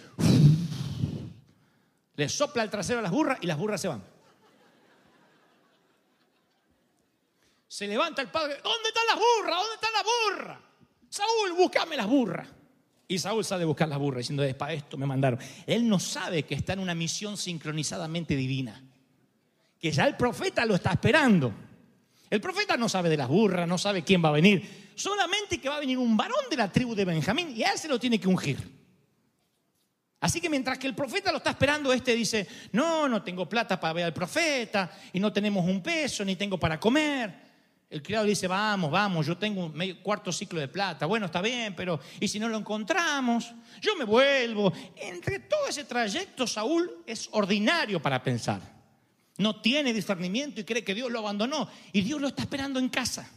[2.15, 4.03] le sopla el trasero a las burras y las burras se van.
[7.67, 9.57] Se levanta el padre, ¿dónde están las burras?
[9.57, 10.59] ¿Dónde están las burras?
[11.09, 12.49] Saúl, búscame las burras.
[13.07, 15.39] Y Saúl sale a buscar las burras diciendo, es para esto me mandaron.
[15.67, 18.83] Él no sabe que está en una misión sincronizadamente divina.
[19.81, 21.53] Que ya el profeta lo está esperando.
[22.29, 24.88] El profeta no sabe de las burras, no sabe quién va a venir.
[24.99, 27.87] Solamente que va a venir un varón de la tribu de Benjamín y él se
[27.87, 28.59] lo tiene que ungir.
[30.19, 33.79] Así que mientras que el profeta lo está esperando, este dice, no, no tengo plata
[33.79, 37.33] para ver al profeta y no tenemos un peso, ni tengo para comer.
[37.89, 41.07] El criado dice, vamos, vamos, yo tengo un cuarto ciclo de plata.
[41.07, 43.55] Bueno, está bien, pero ¿y si no lo encontramos?
[43.81, 44.73] Yo me vuelvo.
[44.97, 48.79] Entre todo ese trayecto, Saúl es ordinario para pensar
[49.39, 52.89] no tiene discernimiento y cree que Dios lo abandonó y Dios lo está esperando en
[52.89, 53.31] casa.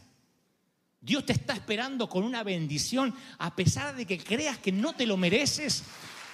[1.02, 5.04] Dios te está esperando con una bendición, a pesar de que creas que no te
[5.04, 5.82] lo mereces.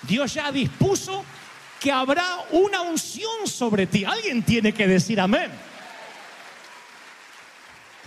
[0.02, 1.24] Dios ya dispuso
[1.81, 4.04] que habrá una unción sobre ti.
[4.04, 5.50] Alguien tiene que decir amén.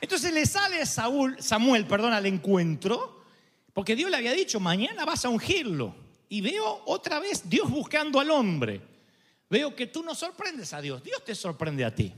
[0.00, 3.24] Entonces le sale Saúl, Samuel, perdón, al encuentro,
[3.72, 5.94] porque Dios le había dicho, mañana vas a ungirlo.
[6.28, 8.80] Y veo otra vez Dios buscando al hombre.
[9.48, 12.12] Veo que tú no sorprendes a Dios, Dios te sorprende a ti.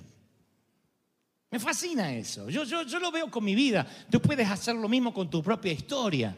[1.51, 2.51] Me fascina eso.
[2.51, 3.87] Yo, yo, yo lo veo con mi vida.
[4.11, 6.37] Tú puedes hacer lo mismo con tu propia historia.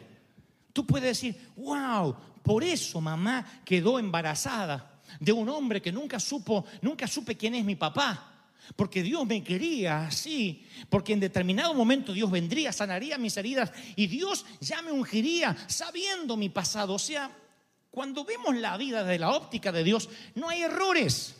[0.71, 6.65] Tú puedes decir, wow, por eso mamá quedó embarazada de un hombre que nunca supo,
[6.81, 8.27] nunca supe quién es mi papá.
[8.75, 14.07] Porque Dios me quería así, porque en determinado momento Dios vendría, sanaría mis heridas y
[14.07, 16.93] Dios ya me ungiría sabiendo mi pasado.
[16.93, 17.29] O sea,
[17.89, 21.35] cuando vemos la vida de la óptica de Dios, no hay errores.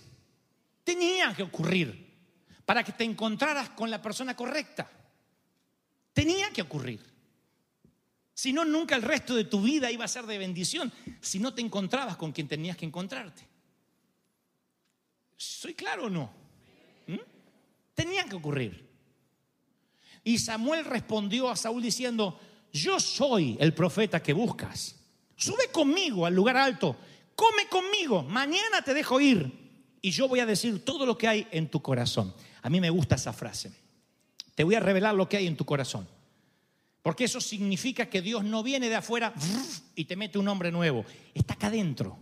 [0.83, 2.10] Tenía que ocurrir
[2.71, 4.89] para que te encontraras con la persona correcta.
[6.13, 7.01] Tenía que ocurrir.
[8.33, 11.53] Si no, nunca el resto de tu vida iba a ser de bendición si no
[11.53, 13.45] te encontrabas con quien tenías que encontrarte.
[15.35, 16.31] ¿Soy claro o no?
[17.07, 17.17] ¿Mm?
[17.93, 18.87] Tenía que ocurrir.
[20.23, 22.39] Y Samuel respondió a Saúl diciendo,
[22.71, 24.95] yo soy el profeta que buscas.
[25.35, 26.95] Sube conmigo al lugar alto,
[27.35, 29.59] come conmigo, mañana te dejo ir
[30.01, 32.33] y yo voy a decir todo lo que hay en tu corazón.
[32.61, 33.71] A mí me gusta esa frase.
[34.55, 36.07] Te voy a revelar lo que hay en tu corazón.
[37.01, 39.33] Porque eso significa que Dios no viene de afuera
[39.95, 41.03] y te mete un hombre nuevo.
[41.33, 42.17] Está acá dentro.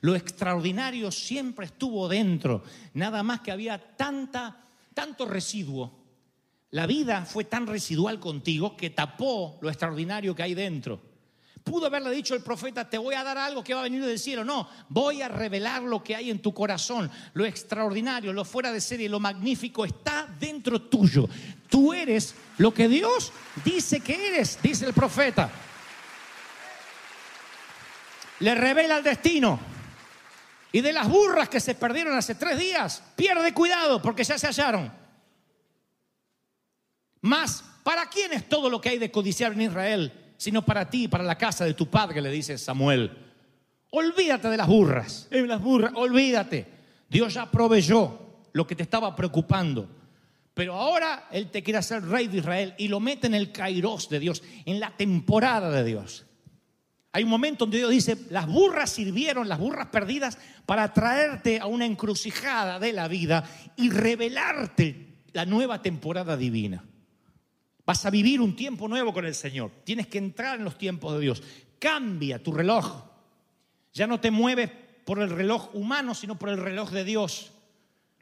[0.00, 2.62] Lo extraordinario siempre estuvo dentro.
[2.94, 6.04] Nada más que había tanta, tanto residuo.
[6.70, 11.13] La vida fue tan residual contigo que tapó lo extraordinario que hay dentro.
[11.64, 14.18] Pudo haberle dicho el profeta, te voy a dar algo que va a venir del
[14.18, 14.44] cielo.
[14.44, 17.10] No, voy a revelar lo que hay en tu corazón.
[17.32, 21.26] Lo extraordinario, lo fuera de serie, lo magnífico está dentro tuyo.
[21.70, 23.32] Tú eres lo que Dios
[23.64, 25.50] dice que eres, dice el profeta.
[28.40, 29.58] Le revela el destino.
[30.70, 34.48] Y de las burras que se perdieron hace tres días, pierde cuidado porque ya se
[34.48, 34.92] hallaron.
[37.22, 40.23] Más, ¿para quién es todo lo que hay de codiciar en Israel?
[40.36, 43.10] Sino para ti para la casa de tu padre, le dice Samuel.
[43.90, 46.66] Olvídate de las burras, las burras, olvídate.
[47.08, 48.18] Dios ya proveyó
[48.52, 49.88] lo que te estaba preocupando.
[50.54, 54.08] Pero ahora Él te quiere hacer rey de Israel y lo mete en el kairos
[54.08, 56.24] de Dios, en la temporada de Dios.
[57.12, 61.66] Hay un momento donde Dios dice, las burras sirvieron, las burras perdidas, para traerte a
[61.66, 66.84] una encrucijada de la vida y revelarte la nueva temporada divina.
[67.86, 69.70] Vas a vivir un tiempo nuevo con el Señor.
[69.84, 71.42] Tienes que entrar en los tiempos de Dios.
[71.78, 73.04] Cambia tu reloj.
[73.92, 74.70] Ya no te mueves
[75.04, 77.52] por el reloj humano, sino por el reloj de Dios.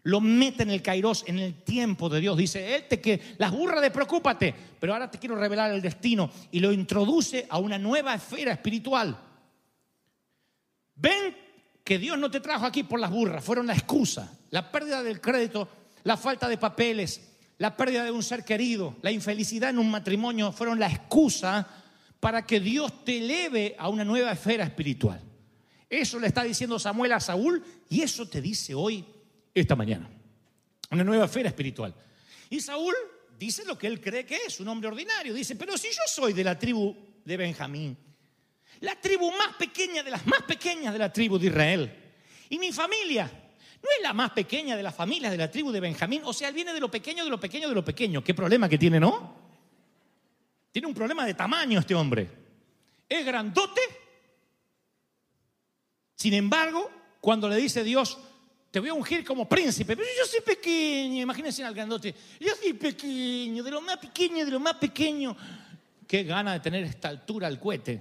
[0.04, 2.36] Lo mete en el kairos, en el tiempo de Dios.
[2.36, 6.28] Dice, Él te que las burras de preocúpate, pero ahora te quiero revelar el destino.
[6.50, 9.16] Y lo introduce a una nueva esfera espiritual.
[10.96, 11.36] Ven
[11.84, 15.20] que Dios no te trajo aquí por las burras, fueron la excusa, la pérdida del
[15.20, 15.68] crédito,
[16.04, 17.31] la falta de papeles,
[17.62, 21.64] la pérdida de un ser querido, la infelicidad en un matrimonio fueron la excusa
[22.18, 25.22] para que Dios te eleve a una nueva esfera espiritual.
[25.88, 29.04] Eso le está diciendo Samuel a Saúl y eso te dice hoy,
[29.54, 30.10] esta mañana.
[30.90, 31.94] Una nueva esfera espiritual.
[32.50, 32.94] Y Saúl
[33.38, 35.32] dice lo que él cree que es, un hombre ordinario.
[35.32, 37.96] Dice, pero si yo soy de la tribu de Benjamín,
[38.80, 41.96] la tribu más pequeña de las más pequeñas de la tribu de Israel,
[42.50, 43.30] y mi familia
[43.82, 46.22] no es la más pequeña de las familias de la tribu de Benjamín.
[46.24, 48.22] O sea, él viene de lo pequeño, de lo pequeño, de lo pequeño.
[48.22, 49.34] ¿Qué problema que tiene, no?
[50.70, 52.28] Tiene un problema de tamaño este hombre.
[53.08, 53.80] Es grandote.
[56.14, 58.16] Sin embargo, cuando le dice Dios,
[58.70, 62.72] te voy a ungir como príncipe, pero yo soy pequeño, imagínense al grandote, yo soy
[62.74, 65.36] pequeño, de lo más pequeño, de lo más pequeño.
[66.06, 68.00] Qué gana de tener esta altura al cohete.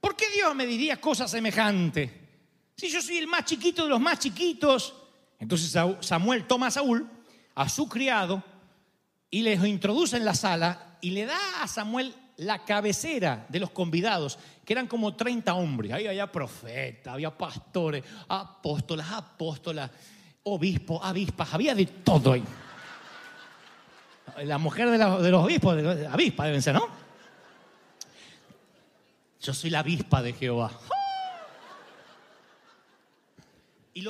[0.00, 2.21] ¿Por qué Dios me diría cosas semejantes?
[2.76, 4.94] Si yo soy el más chiquito de los más chiquitos.
[5.38, 7.08] Entonces Samuel toma a Saúl,
[7.54, 8.42] a su criado,
[9.30, 13.70] y les introduce en la sala y le da a Samuel la cabecera de los
[13.70, 15.92] convidados, que eran como 30 hombres.
[15.92, 19.90] Ahí había profetas, había pastores, apóstolas, apóstolas,
[20.44, 22.44] obispos, avispas, había de todo ahí.
[24.44, 25.76] La mujer de, los obispos,
[26.10, 26.86] avispa deben ser, ¿no?
[29.40, 30.70] Yo soy la avispa de Jehová.
[33.94, 34.06] Y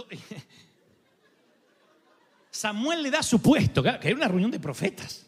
[2.51, 5.27] Samuel le da su puesto, que era una reunión de profetas.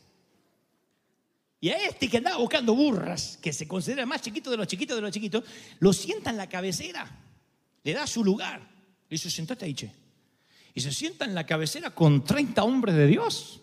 [1.64, 4.96] Y a este que andaba buscando burras, que se considera más chiquito de los chiquitos
[4.96, 5.44] de los chiquitos,
[5.78, 7.10] lo sienta en la cabecera,
[7.82, 8.60] le da su lugar.
[8.60, 9.74] Le dice, sentate ahí.
[10.74, 13.62] Y se sienta en la cabecera con 30 hombres de Dios.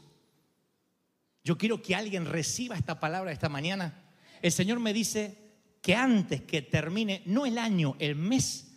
[1.43, 4.03] Yo quiero que alguien reciba esta palabra esta mañana.
[4.41, 5.37] El Señor me dice
[5.81, 8.70] que antes que termine, no el año, el mes,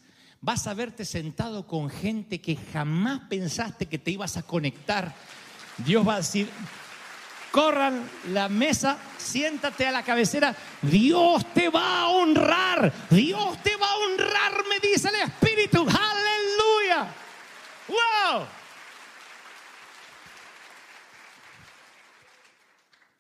[0.44, 5.14] vas a verte sentado con gente que jamás pensaste que te ibas a conectar.
[5.78, 6.50] Dios va a decir,
[7.50, 13.90] corran la mesa, siéntate a la cabecera, Dios te va a honrar, Dios te va
[13.90, 17.14] a honrar, me dice el Espíritu, aleluya.
[17.88, 18.46] ¡Wow!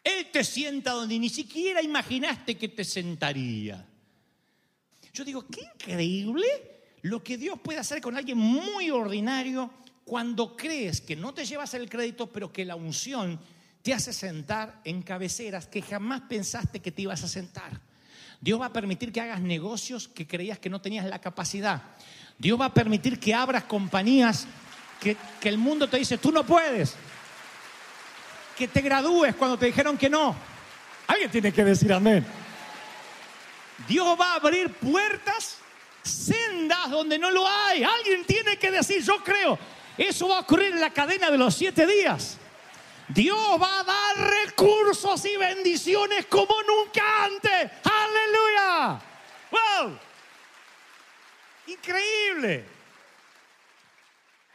[0.04, 3.88] Él te sienta donde ni siquiera imaginaste que te sentaría.
[5.14, 6.73] Yo digo, qué increíble
[7.04, 9.70] lo que Dios puede hacer con alguien muy ordinario
[10.06, 13.38] cuando crees que no te llevas el crédito, pero que la unción
[13.82, 17.78] te hace sentar en cabeceras que jamás pensaste que te ibas a sentar.
[18.40, 21.82] Dios va a permitir que hagas negocios que creías que no tenías la capacidad.
[22.38, 24.46] Dios va a permitir que abras compañías
[24.98, 26.96] que, que el mundo te dice, tú no puedes
[28.56, 30.34] que te gradúes cuando te dijeron que no.
[31.06, 32.24] Alguien tiene que decir amén.
[33.86, 35.53] Dios va a abrir puertas,
[36.14, 37.82] sendas donde no lo hay.
[37.82, 39.58] Alguien tiene que decir, yo creo.
[39.96, 42.38] Eso va a ocurrir en la cadena de los siete días.
[43.08, 47.70] Dios va a dar recursos y bendiciones como nunca antes.
[47.84, 49.02] Aleluya.
[49.50, 49.98] Wow.
[51.66, 52.64] Increíble.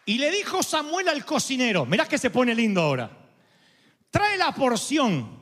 [0.05, 3.19] Y le dijo Samuel al cocinero, mirá que se pone lindo ahora
[4.09, 5.39] trae la porción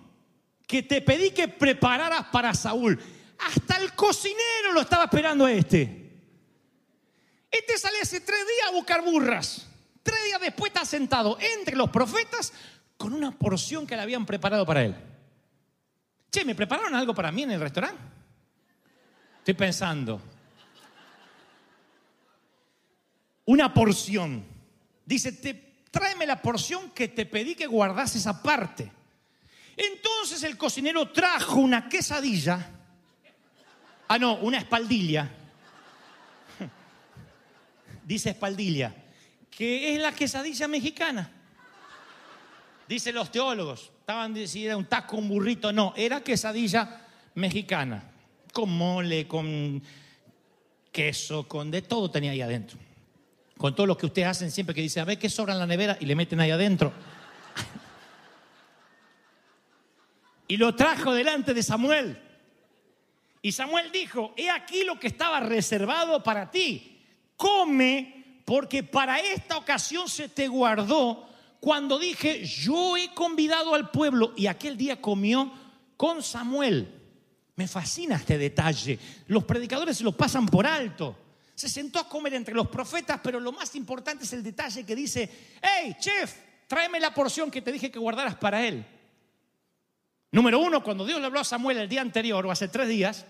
[0.66, 3.00] que te pedí que prepararas para Saúl.
[3.40, 6.07] Hasta el cocinero lo estaba esperando a este.
[7.52, 9.68] Este sale hace tres días a buscar burras.
[10.04, 12.54] Tres días después está sentado entre los profetas
[12.98, 14.96] con una porción que le habían preparado para él.
[16.32, 18.02] Che, ¿me prepararon algo para mí en el restaurante?
[19.40, 20.22] Estoy pensando.
[23.46, 24.46] Una porción.
[25.06, 25.54] Dice, te
[25.92, 28.92] tráeme la porción que te pedí que guardases esa parte.
[29.76, 32.72] Entonces el cocinero trajo una quesadilla,
[34.08, 35.30] ah no, una espaldilla,
[38.08, 38.96] dice espaldilla,
[39.52, 41.30] que es la quesadilla mexicana.
[42.88, 47.06] Dicen los teólogos, estaban diciendo era un taco, un burrito, no, era quesadilla
[47.36, 48.10] mexicana,
[48.54, 49.84] con mole, con
[50.92, 52.80] queso, con de todo tenía ahí adentro
[53.58, 55.68] con todo lo que ustedes hacen siempre que dicen, a ver qué sobra en la
[55.68, 56.94] nevera y le meten ahí adentro.
[60.48, 62.22] y lo trajo delante de Samuel.
[63.42, 66.97] Y Samuel dijo, he aquí lo que estaba reservado para ti.
[67.38, 71.26] Come, porque para esta ocasión se te guardó
[71.62, 75.50] cuando dije, yo he convidado al pueblo y aquel día comió
[75.96, 76.94] con Samuel.
[77.56, 79.00] Me fascina este detalle.
[79.28, 81.16] Los predicadores se lo pasan por alto
[81.58, 84.96] se sentó a comer entre los profetas, pero lo más importante es el detalle que
[84.96, 85.28] dice,
[85.60, 86.36] hey, chef,
[86.68, 88.86] tráeme la porción que te dije que guardaras para él.
[90.32, 93.26] Número uno, cuando Dios le habló a Samuel el día anterior o hace tres días,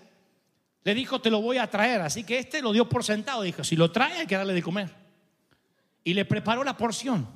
[0.84, 2.00] le dijo, te lo voy a traer.
[2.00, 3.42] Así que este lo dio por sentado.
[3.42, 4.94] Dijo, si lo trae hay que darle de comer.
[6.04, 7.28] Y le preparó la porción.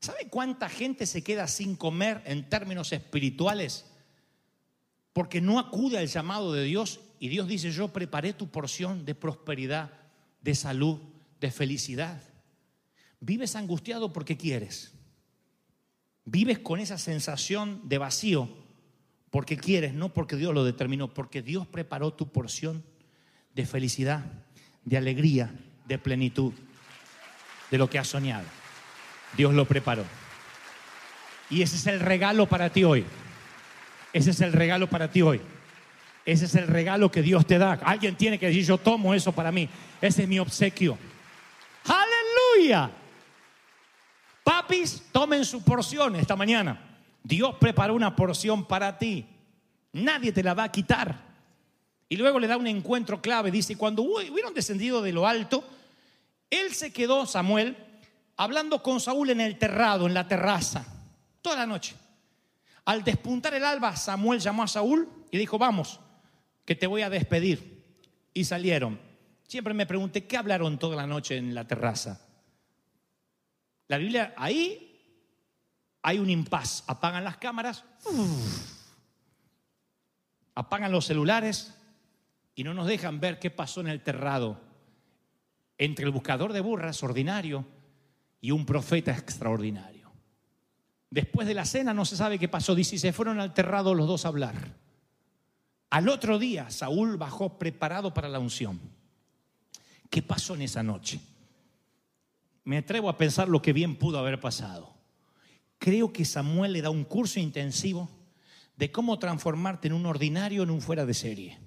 [0.00, 3.86] ¿Sabe cuánta gente se queda sin comer en términos espirituales?
[5.12, 9.14] Porque no acude al llamado de Dios y Dios dice, yo preparé tu porción de
[9.14, 9.92] prosperidad,
[10.40, 10.98] de salud,
[11.40, 12.20] de felicidad.
[13.20, 14.92] Vives angustiado porque quieres.
[16.24, 18.61] Vives con esa sensación de vacío
[19.32, 22.84] porque quieres, no porque Dios lo determinó, porque Dios preparó tu porción
[23.54, 24.26] de felicidad,
[24.84, 25.50] de alegría,
[25.86, 26.52] de plenitud,
[27.70, 28.44] de lo que has soñado.
[29.34, 30.04] Dios lo preparó.
[31.48, 33.06] Y ese es el regalo para ti hoy.
[34.12, 35.40] Ese es el regalo para ti hoy.
[36.26, 37.72] Ese es el regalo que Dios te da.
[37.84, 39.66] Alguien tiene que decir, yo tomo eso para mí.
[40.02, 40.98] Ese es mi obsequio.
[41.86, 42.90] Aleluya.
[44.44, 46.91] Papis, tomen su porción esta mañana.
[47.22, 49.26] Dios preparó una porción para ti.
[49.92, 51.32] Nadie te la va a quitar.
[52.08, 53.50] Y luego le da un encuentro clave.
[53.50, 55.64] Dice, cuando hubieron descendido de lo alto,
[56.50, 57.76] él se quedó, Samuel,
[58.36, 60.84] hablando con Saúl en el terrado, en la terraza,
[61.40, 61.94] toda la noche.
[62.84, 66.00] Al despuntar el alba, Samuel llamó a Saúl y dijo, vamos,
[66.64, 67.82] que te voy a despedir.
[68.34, 68.98] Y salieron.
[69.46, 72.20] Siempre me pregunté, ¿qué hablaron toda la noche en la terraza?
[73.88, 74.91] La Biblia, ahí
[76.02, 76.84] hay un impas.
[76.86, 77.84] Apagan las cámaras,
[80.54, 81.74] apagan los celulares
[82.54, 84.60] y no nos dejan ver qué pasó en el terrado
[85.78, 87.64] entre el buscador de burras ordinario
[88.40, 90.12] y un profeta extraordinario.
[91.10, 92.74] Después de la cena no se sabe qué pasó.
[92.74, 94.76] Dice, se fueron al terrado los dos a hablar.
[95.90, 98.80] Al otro día Saúl bajó preparado para la unción.
[100.08, 101.20] ¿Qué pasó en esa noche?
[102.64, 104.91] Me atrevo a pensar lo que bien pudo haber pasado.
[105.82, 108.08] Creo que Samuel le da un curso intensivo
[108.76, 111.58] de cómo transformarte en un ordinario en un fuera de serie.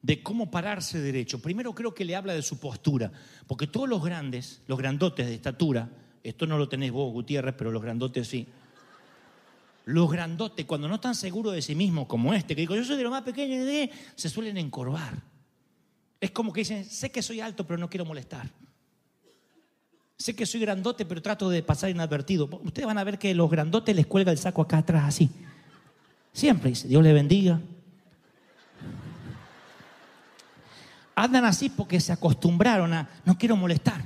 [0.00, 1.42] De cómo pararse derecho.
[1.42, 3.10] Primero creo que le habla de su postura,
[3.48, 5.90] porque todos los grandes, los grandotes de estatura,
[6.22, 8.46] esto no lo tenés vos, Gutiérrez, pero los grandotes sí.
[9.86, 12.96] Los grandotes, cuando no están seguros de sí mismos, como este, que digo, yo soy
[12.96, 13.56] de lo más pequeño,
[14.14, 15.20] se suelen encorvar.
[16.20, 18.48] Es como que dicen, sé que soy alto, pero no quiero molestar.
[20.18, 22.48] Sé que soy grandote, pero trato de pasar inadvertido.
[22.62, 25.30] Ustedes van a ver que los grandotes les cuelga el saco acá atrás, así.
[26.32, 27.60] Siempre dice, Dios le bendiga.
[31.14, 34.04] Andan así porque se acostumbraron a, no quiero molestar.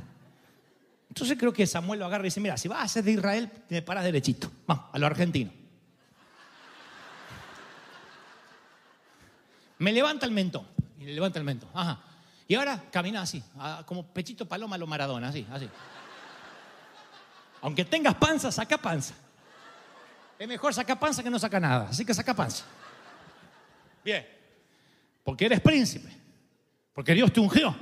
[1.08, 3.50] Entonces creo que Samuel lo agarra y dice, mira, si vas a ser de Israel,
[3.68, 4.50] te paras derechito.
[4.66, 5.50] Vamos, a lo argentino.
[9.78, 10.66] Me levanta el mentón.
[11.00, 11.68] Y le levanta el mentón.
[11.74, 12.00] Ajá.
[12.46, 13.42] Y ahora camina así,
[13.86, 15.68] como pechito paloma a lo Maradona, así, así.
[17.62, 19.14] Aunque tengas panza, saca panza.
[20.38, 21.88] Es mejor sacar panza que no saca nada.
[21.90, 22.64] Así que saca panza.
[24.04, 24.26] Bien.
[25.22, 26.08] Porque eres príncipe.
[26.94, 27.76] Porque Dios te ungió.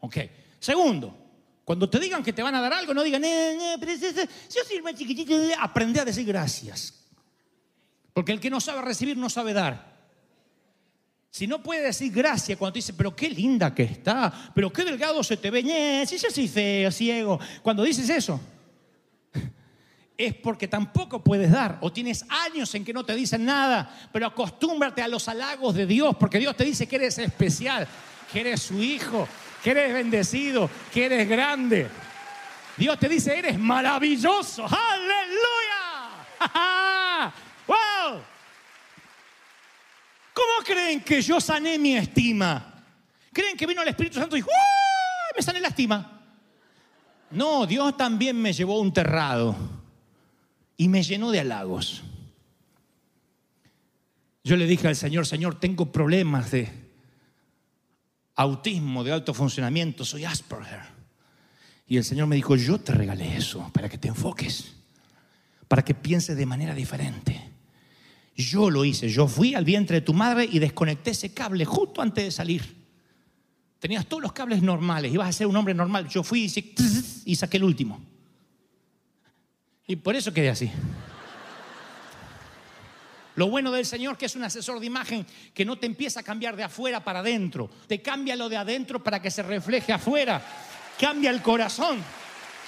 [0.00, 0.16] Ok.
[0.58, 1.16] Segundo,
[1.64, 4.62] cuando te digan que te van a dar algo, no digan, eh, eh, princesa, yo
[4.66, 5.34] soy el más chiquitito.
[5.58, 7.02] Aprende a decir gracias.
[8.12, 9.92] Porque el que no sabe recibir no sabe dar.
[11.30, 14.84] Si no puede decir gracias cuando te dice, pero qué linda que está, pero qué
[14.84, 17.40] delgado se te ve, si yo soy feo, ciego.
[17.62, 18.38] Cuando dices eso,
[20.26, 24.26] es porque tampoco puedes dar o tienes años en que no te dicen nada, pero
[24.26, 27.88] acostúmbrate a los halagos de Dios, porque Dios te dice que eres especial,
[28.32, 29.26] que eres su hijo,
[29.62, 31.88] que eres bendecido, que eres grande.
[32.76, 35.32] Dios te dice, eres maravilloso, aleluya.
[37.66, 38.20] ¡Wow!
[40.32, 42.80] ¿Cómo creen que yo sané mi estima?
[43.32, 44.42] ¿Creen que vino el Espíritu Santo y
[45.36, 46.20] me sané la estima?
[47.30, 49.81] No, Dios también me llevó a un terrado
[50.82, 52.02] y me llenó de halagos.
[54.42, 56.68] Yo le dije al Señor, Señor, tengo problemas de
[58.34, 60.80] autismo, de alto funcionamiento, soy Asperger.
[61.86, 64.74] Y el Señor me dijo, yo te regalé eso para que te enfoques,
[65.68, 67.52] para que pienses de manera diferente.
[68.34, 72.02] Yo lo hice, yo fui al vientre de tu madre y desconecté ese cable justo
[72.02, 72.74] antes de salir.
[73.78, 76.08] Tenías todos los cables normales, ibas a ser un hombre normal.
[76.08, 76.74] Yo fui y,
[77.30, 78.11] y saqué el último.
[79.86, 80.70] Y por eso quedé así.
[83.34, 86.22] Lo bueno del Señor que es un asesor de imagen que no te empieza a
[86.22, 90.42] cambiar de afuera para adentro, te cambia lo de adentro para que se refleje afuera,
[91.00, 92.02] cambia el corazón.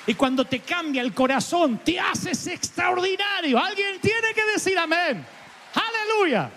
[0.06, 3.58] Y cuando te cambia el corazón, te haces extraordinario.
[3.58, 5.24] Alguien tiene que decir amén.
[5.74, 6.50] Aleluya.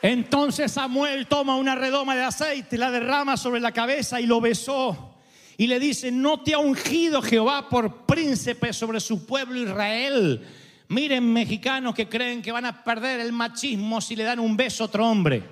[0.00, 5.13] Entonces Samuel toma una redoma de aceite, la derrama sobre la cabeza y lo besó
[5.56, 10.44] y le dice, no te ha ungido Jehová por príncipe sobre su pueblo Israel.
[10.88, 14.84] Miren mexicanos que creen que van a perder el machismo si le dan un beso
[14.84, 15.42] a otro hombre.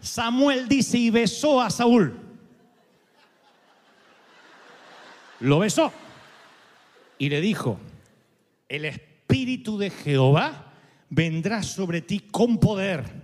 [0.00, 2.16] Samuel dice y besó a Saúl.
[5.40, 5.92] Lo besó
[7.18, 7.78] y le dijo,
[8.68, 10.72] el espíritu de Jehová
[11.10, 13.23] vendrá sobre ti con poder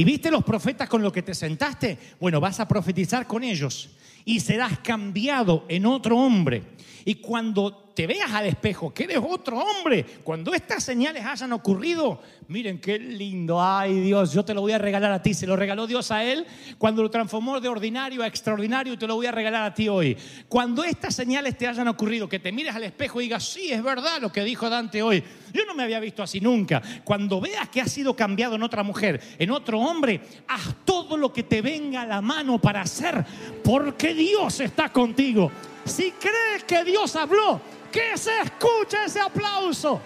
[0.00, 1.98] ¿Y viste los profetas con los que te sentaste?
[2.18, 3.90] Bueno, vas a profetizar con ellos
[4.24, 6.62] y serás cambiado en otro hombre.
[7.04, 12.22] Y cuando te veas al espejo, que eres otro hombre, cuando estas señales hayan ocurrido,
[12.48, 15.54] miren qué lindo, ay Dios, yo te lo voy a regalar a ti, se lo
[15.54, 16.46] regaló Dios a él
[16.78, 20.16] cuando lo transformó de ordinario a extraordinario te lo voy a regalar a ti hoy.
[20.48, 23.82] Cuando estas señales te hayan ocurrido, que te mires al espejo y digas, sí, es
[23.82, 25.22] verdad lo que dijo Dante hoy,
[25.52, 26.80] yo no me había visto así nunca.
[27.04, 31.34] Cuando veas que has sido cambiado en otra mujer, en otro hombre, haz todo lo
[31.34, 33.26] que te venga a la mano para hacer,
[33.62, 35.52] porque Dios está contigo.
[35.90, 37.60] Si crees que Dios habló,
[37.90, 40.00] que se escuche ese aplauso.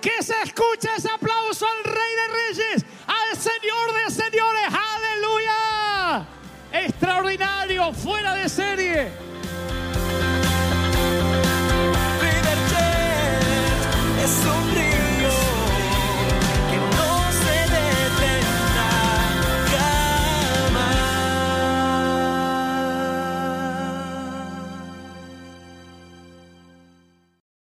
[0.00, 4.68] Que se escuche ese aplauso al Rey de Reyes, al Señor de Señores.
[4.94, 6.26] Aleluya.
[6.72, 9.12] Extraordinario, fuera de serie.
[14.22, 14.91] es un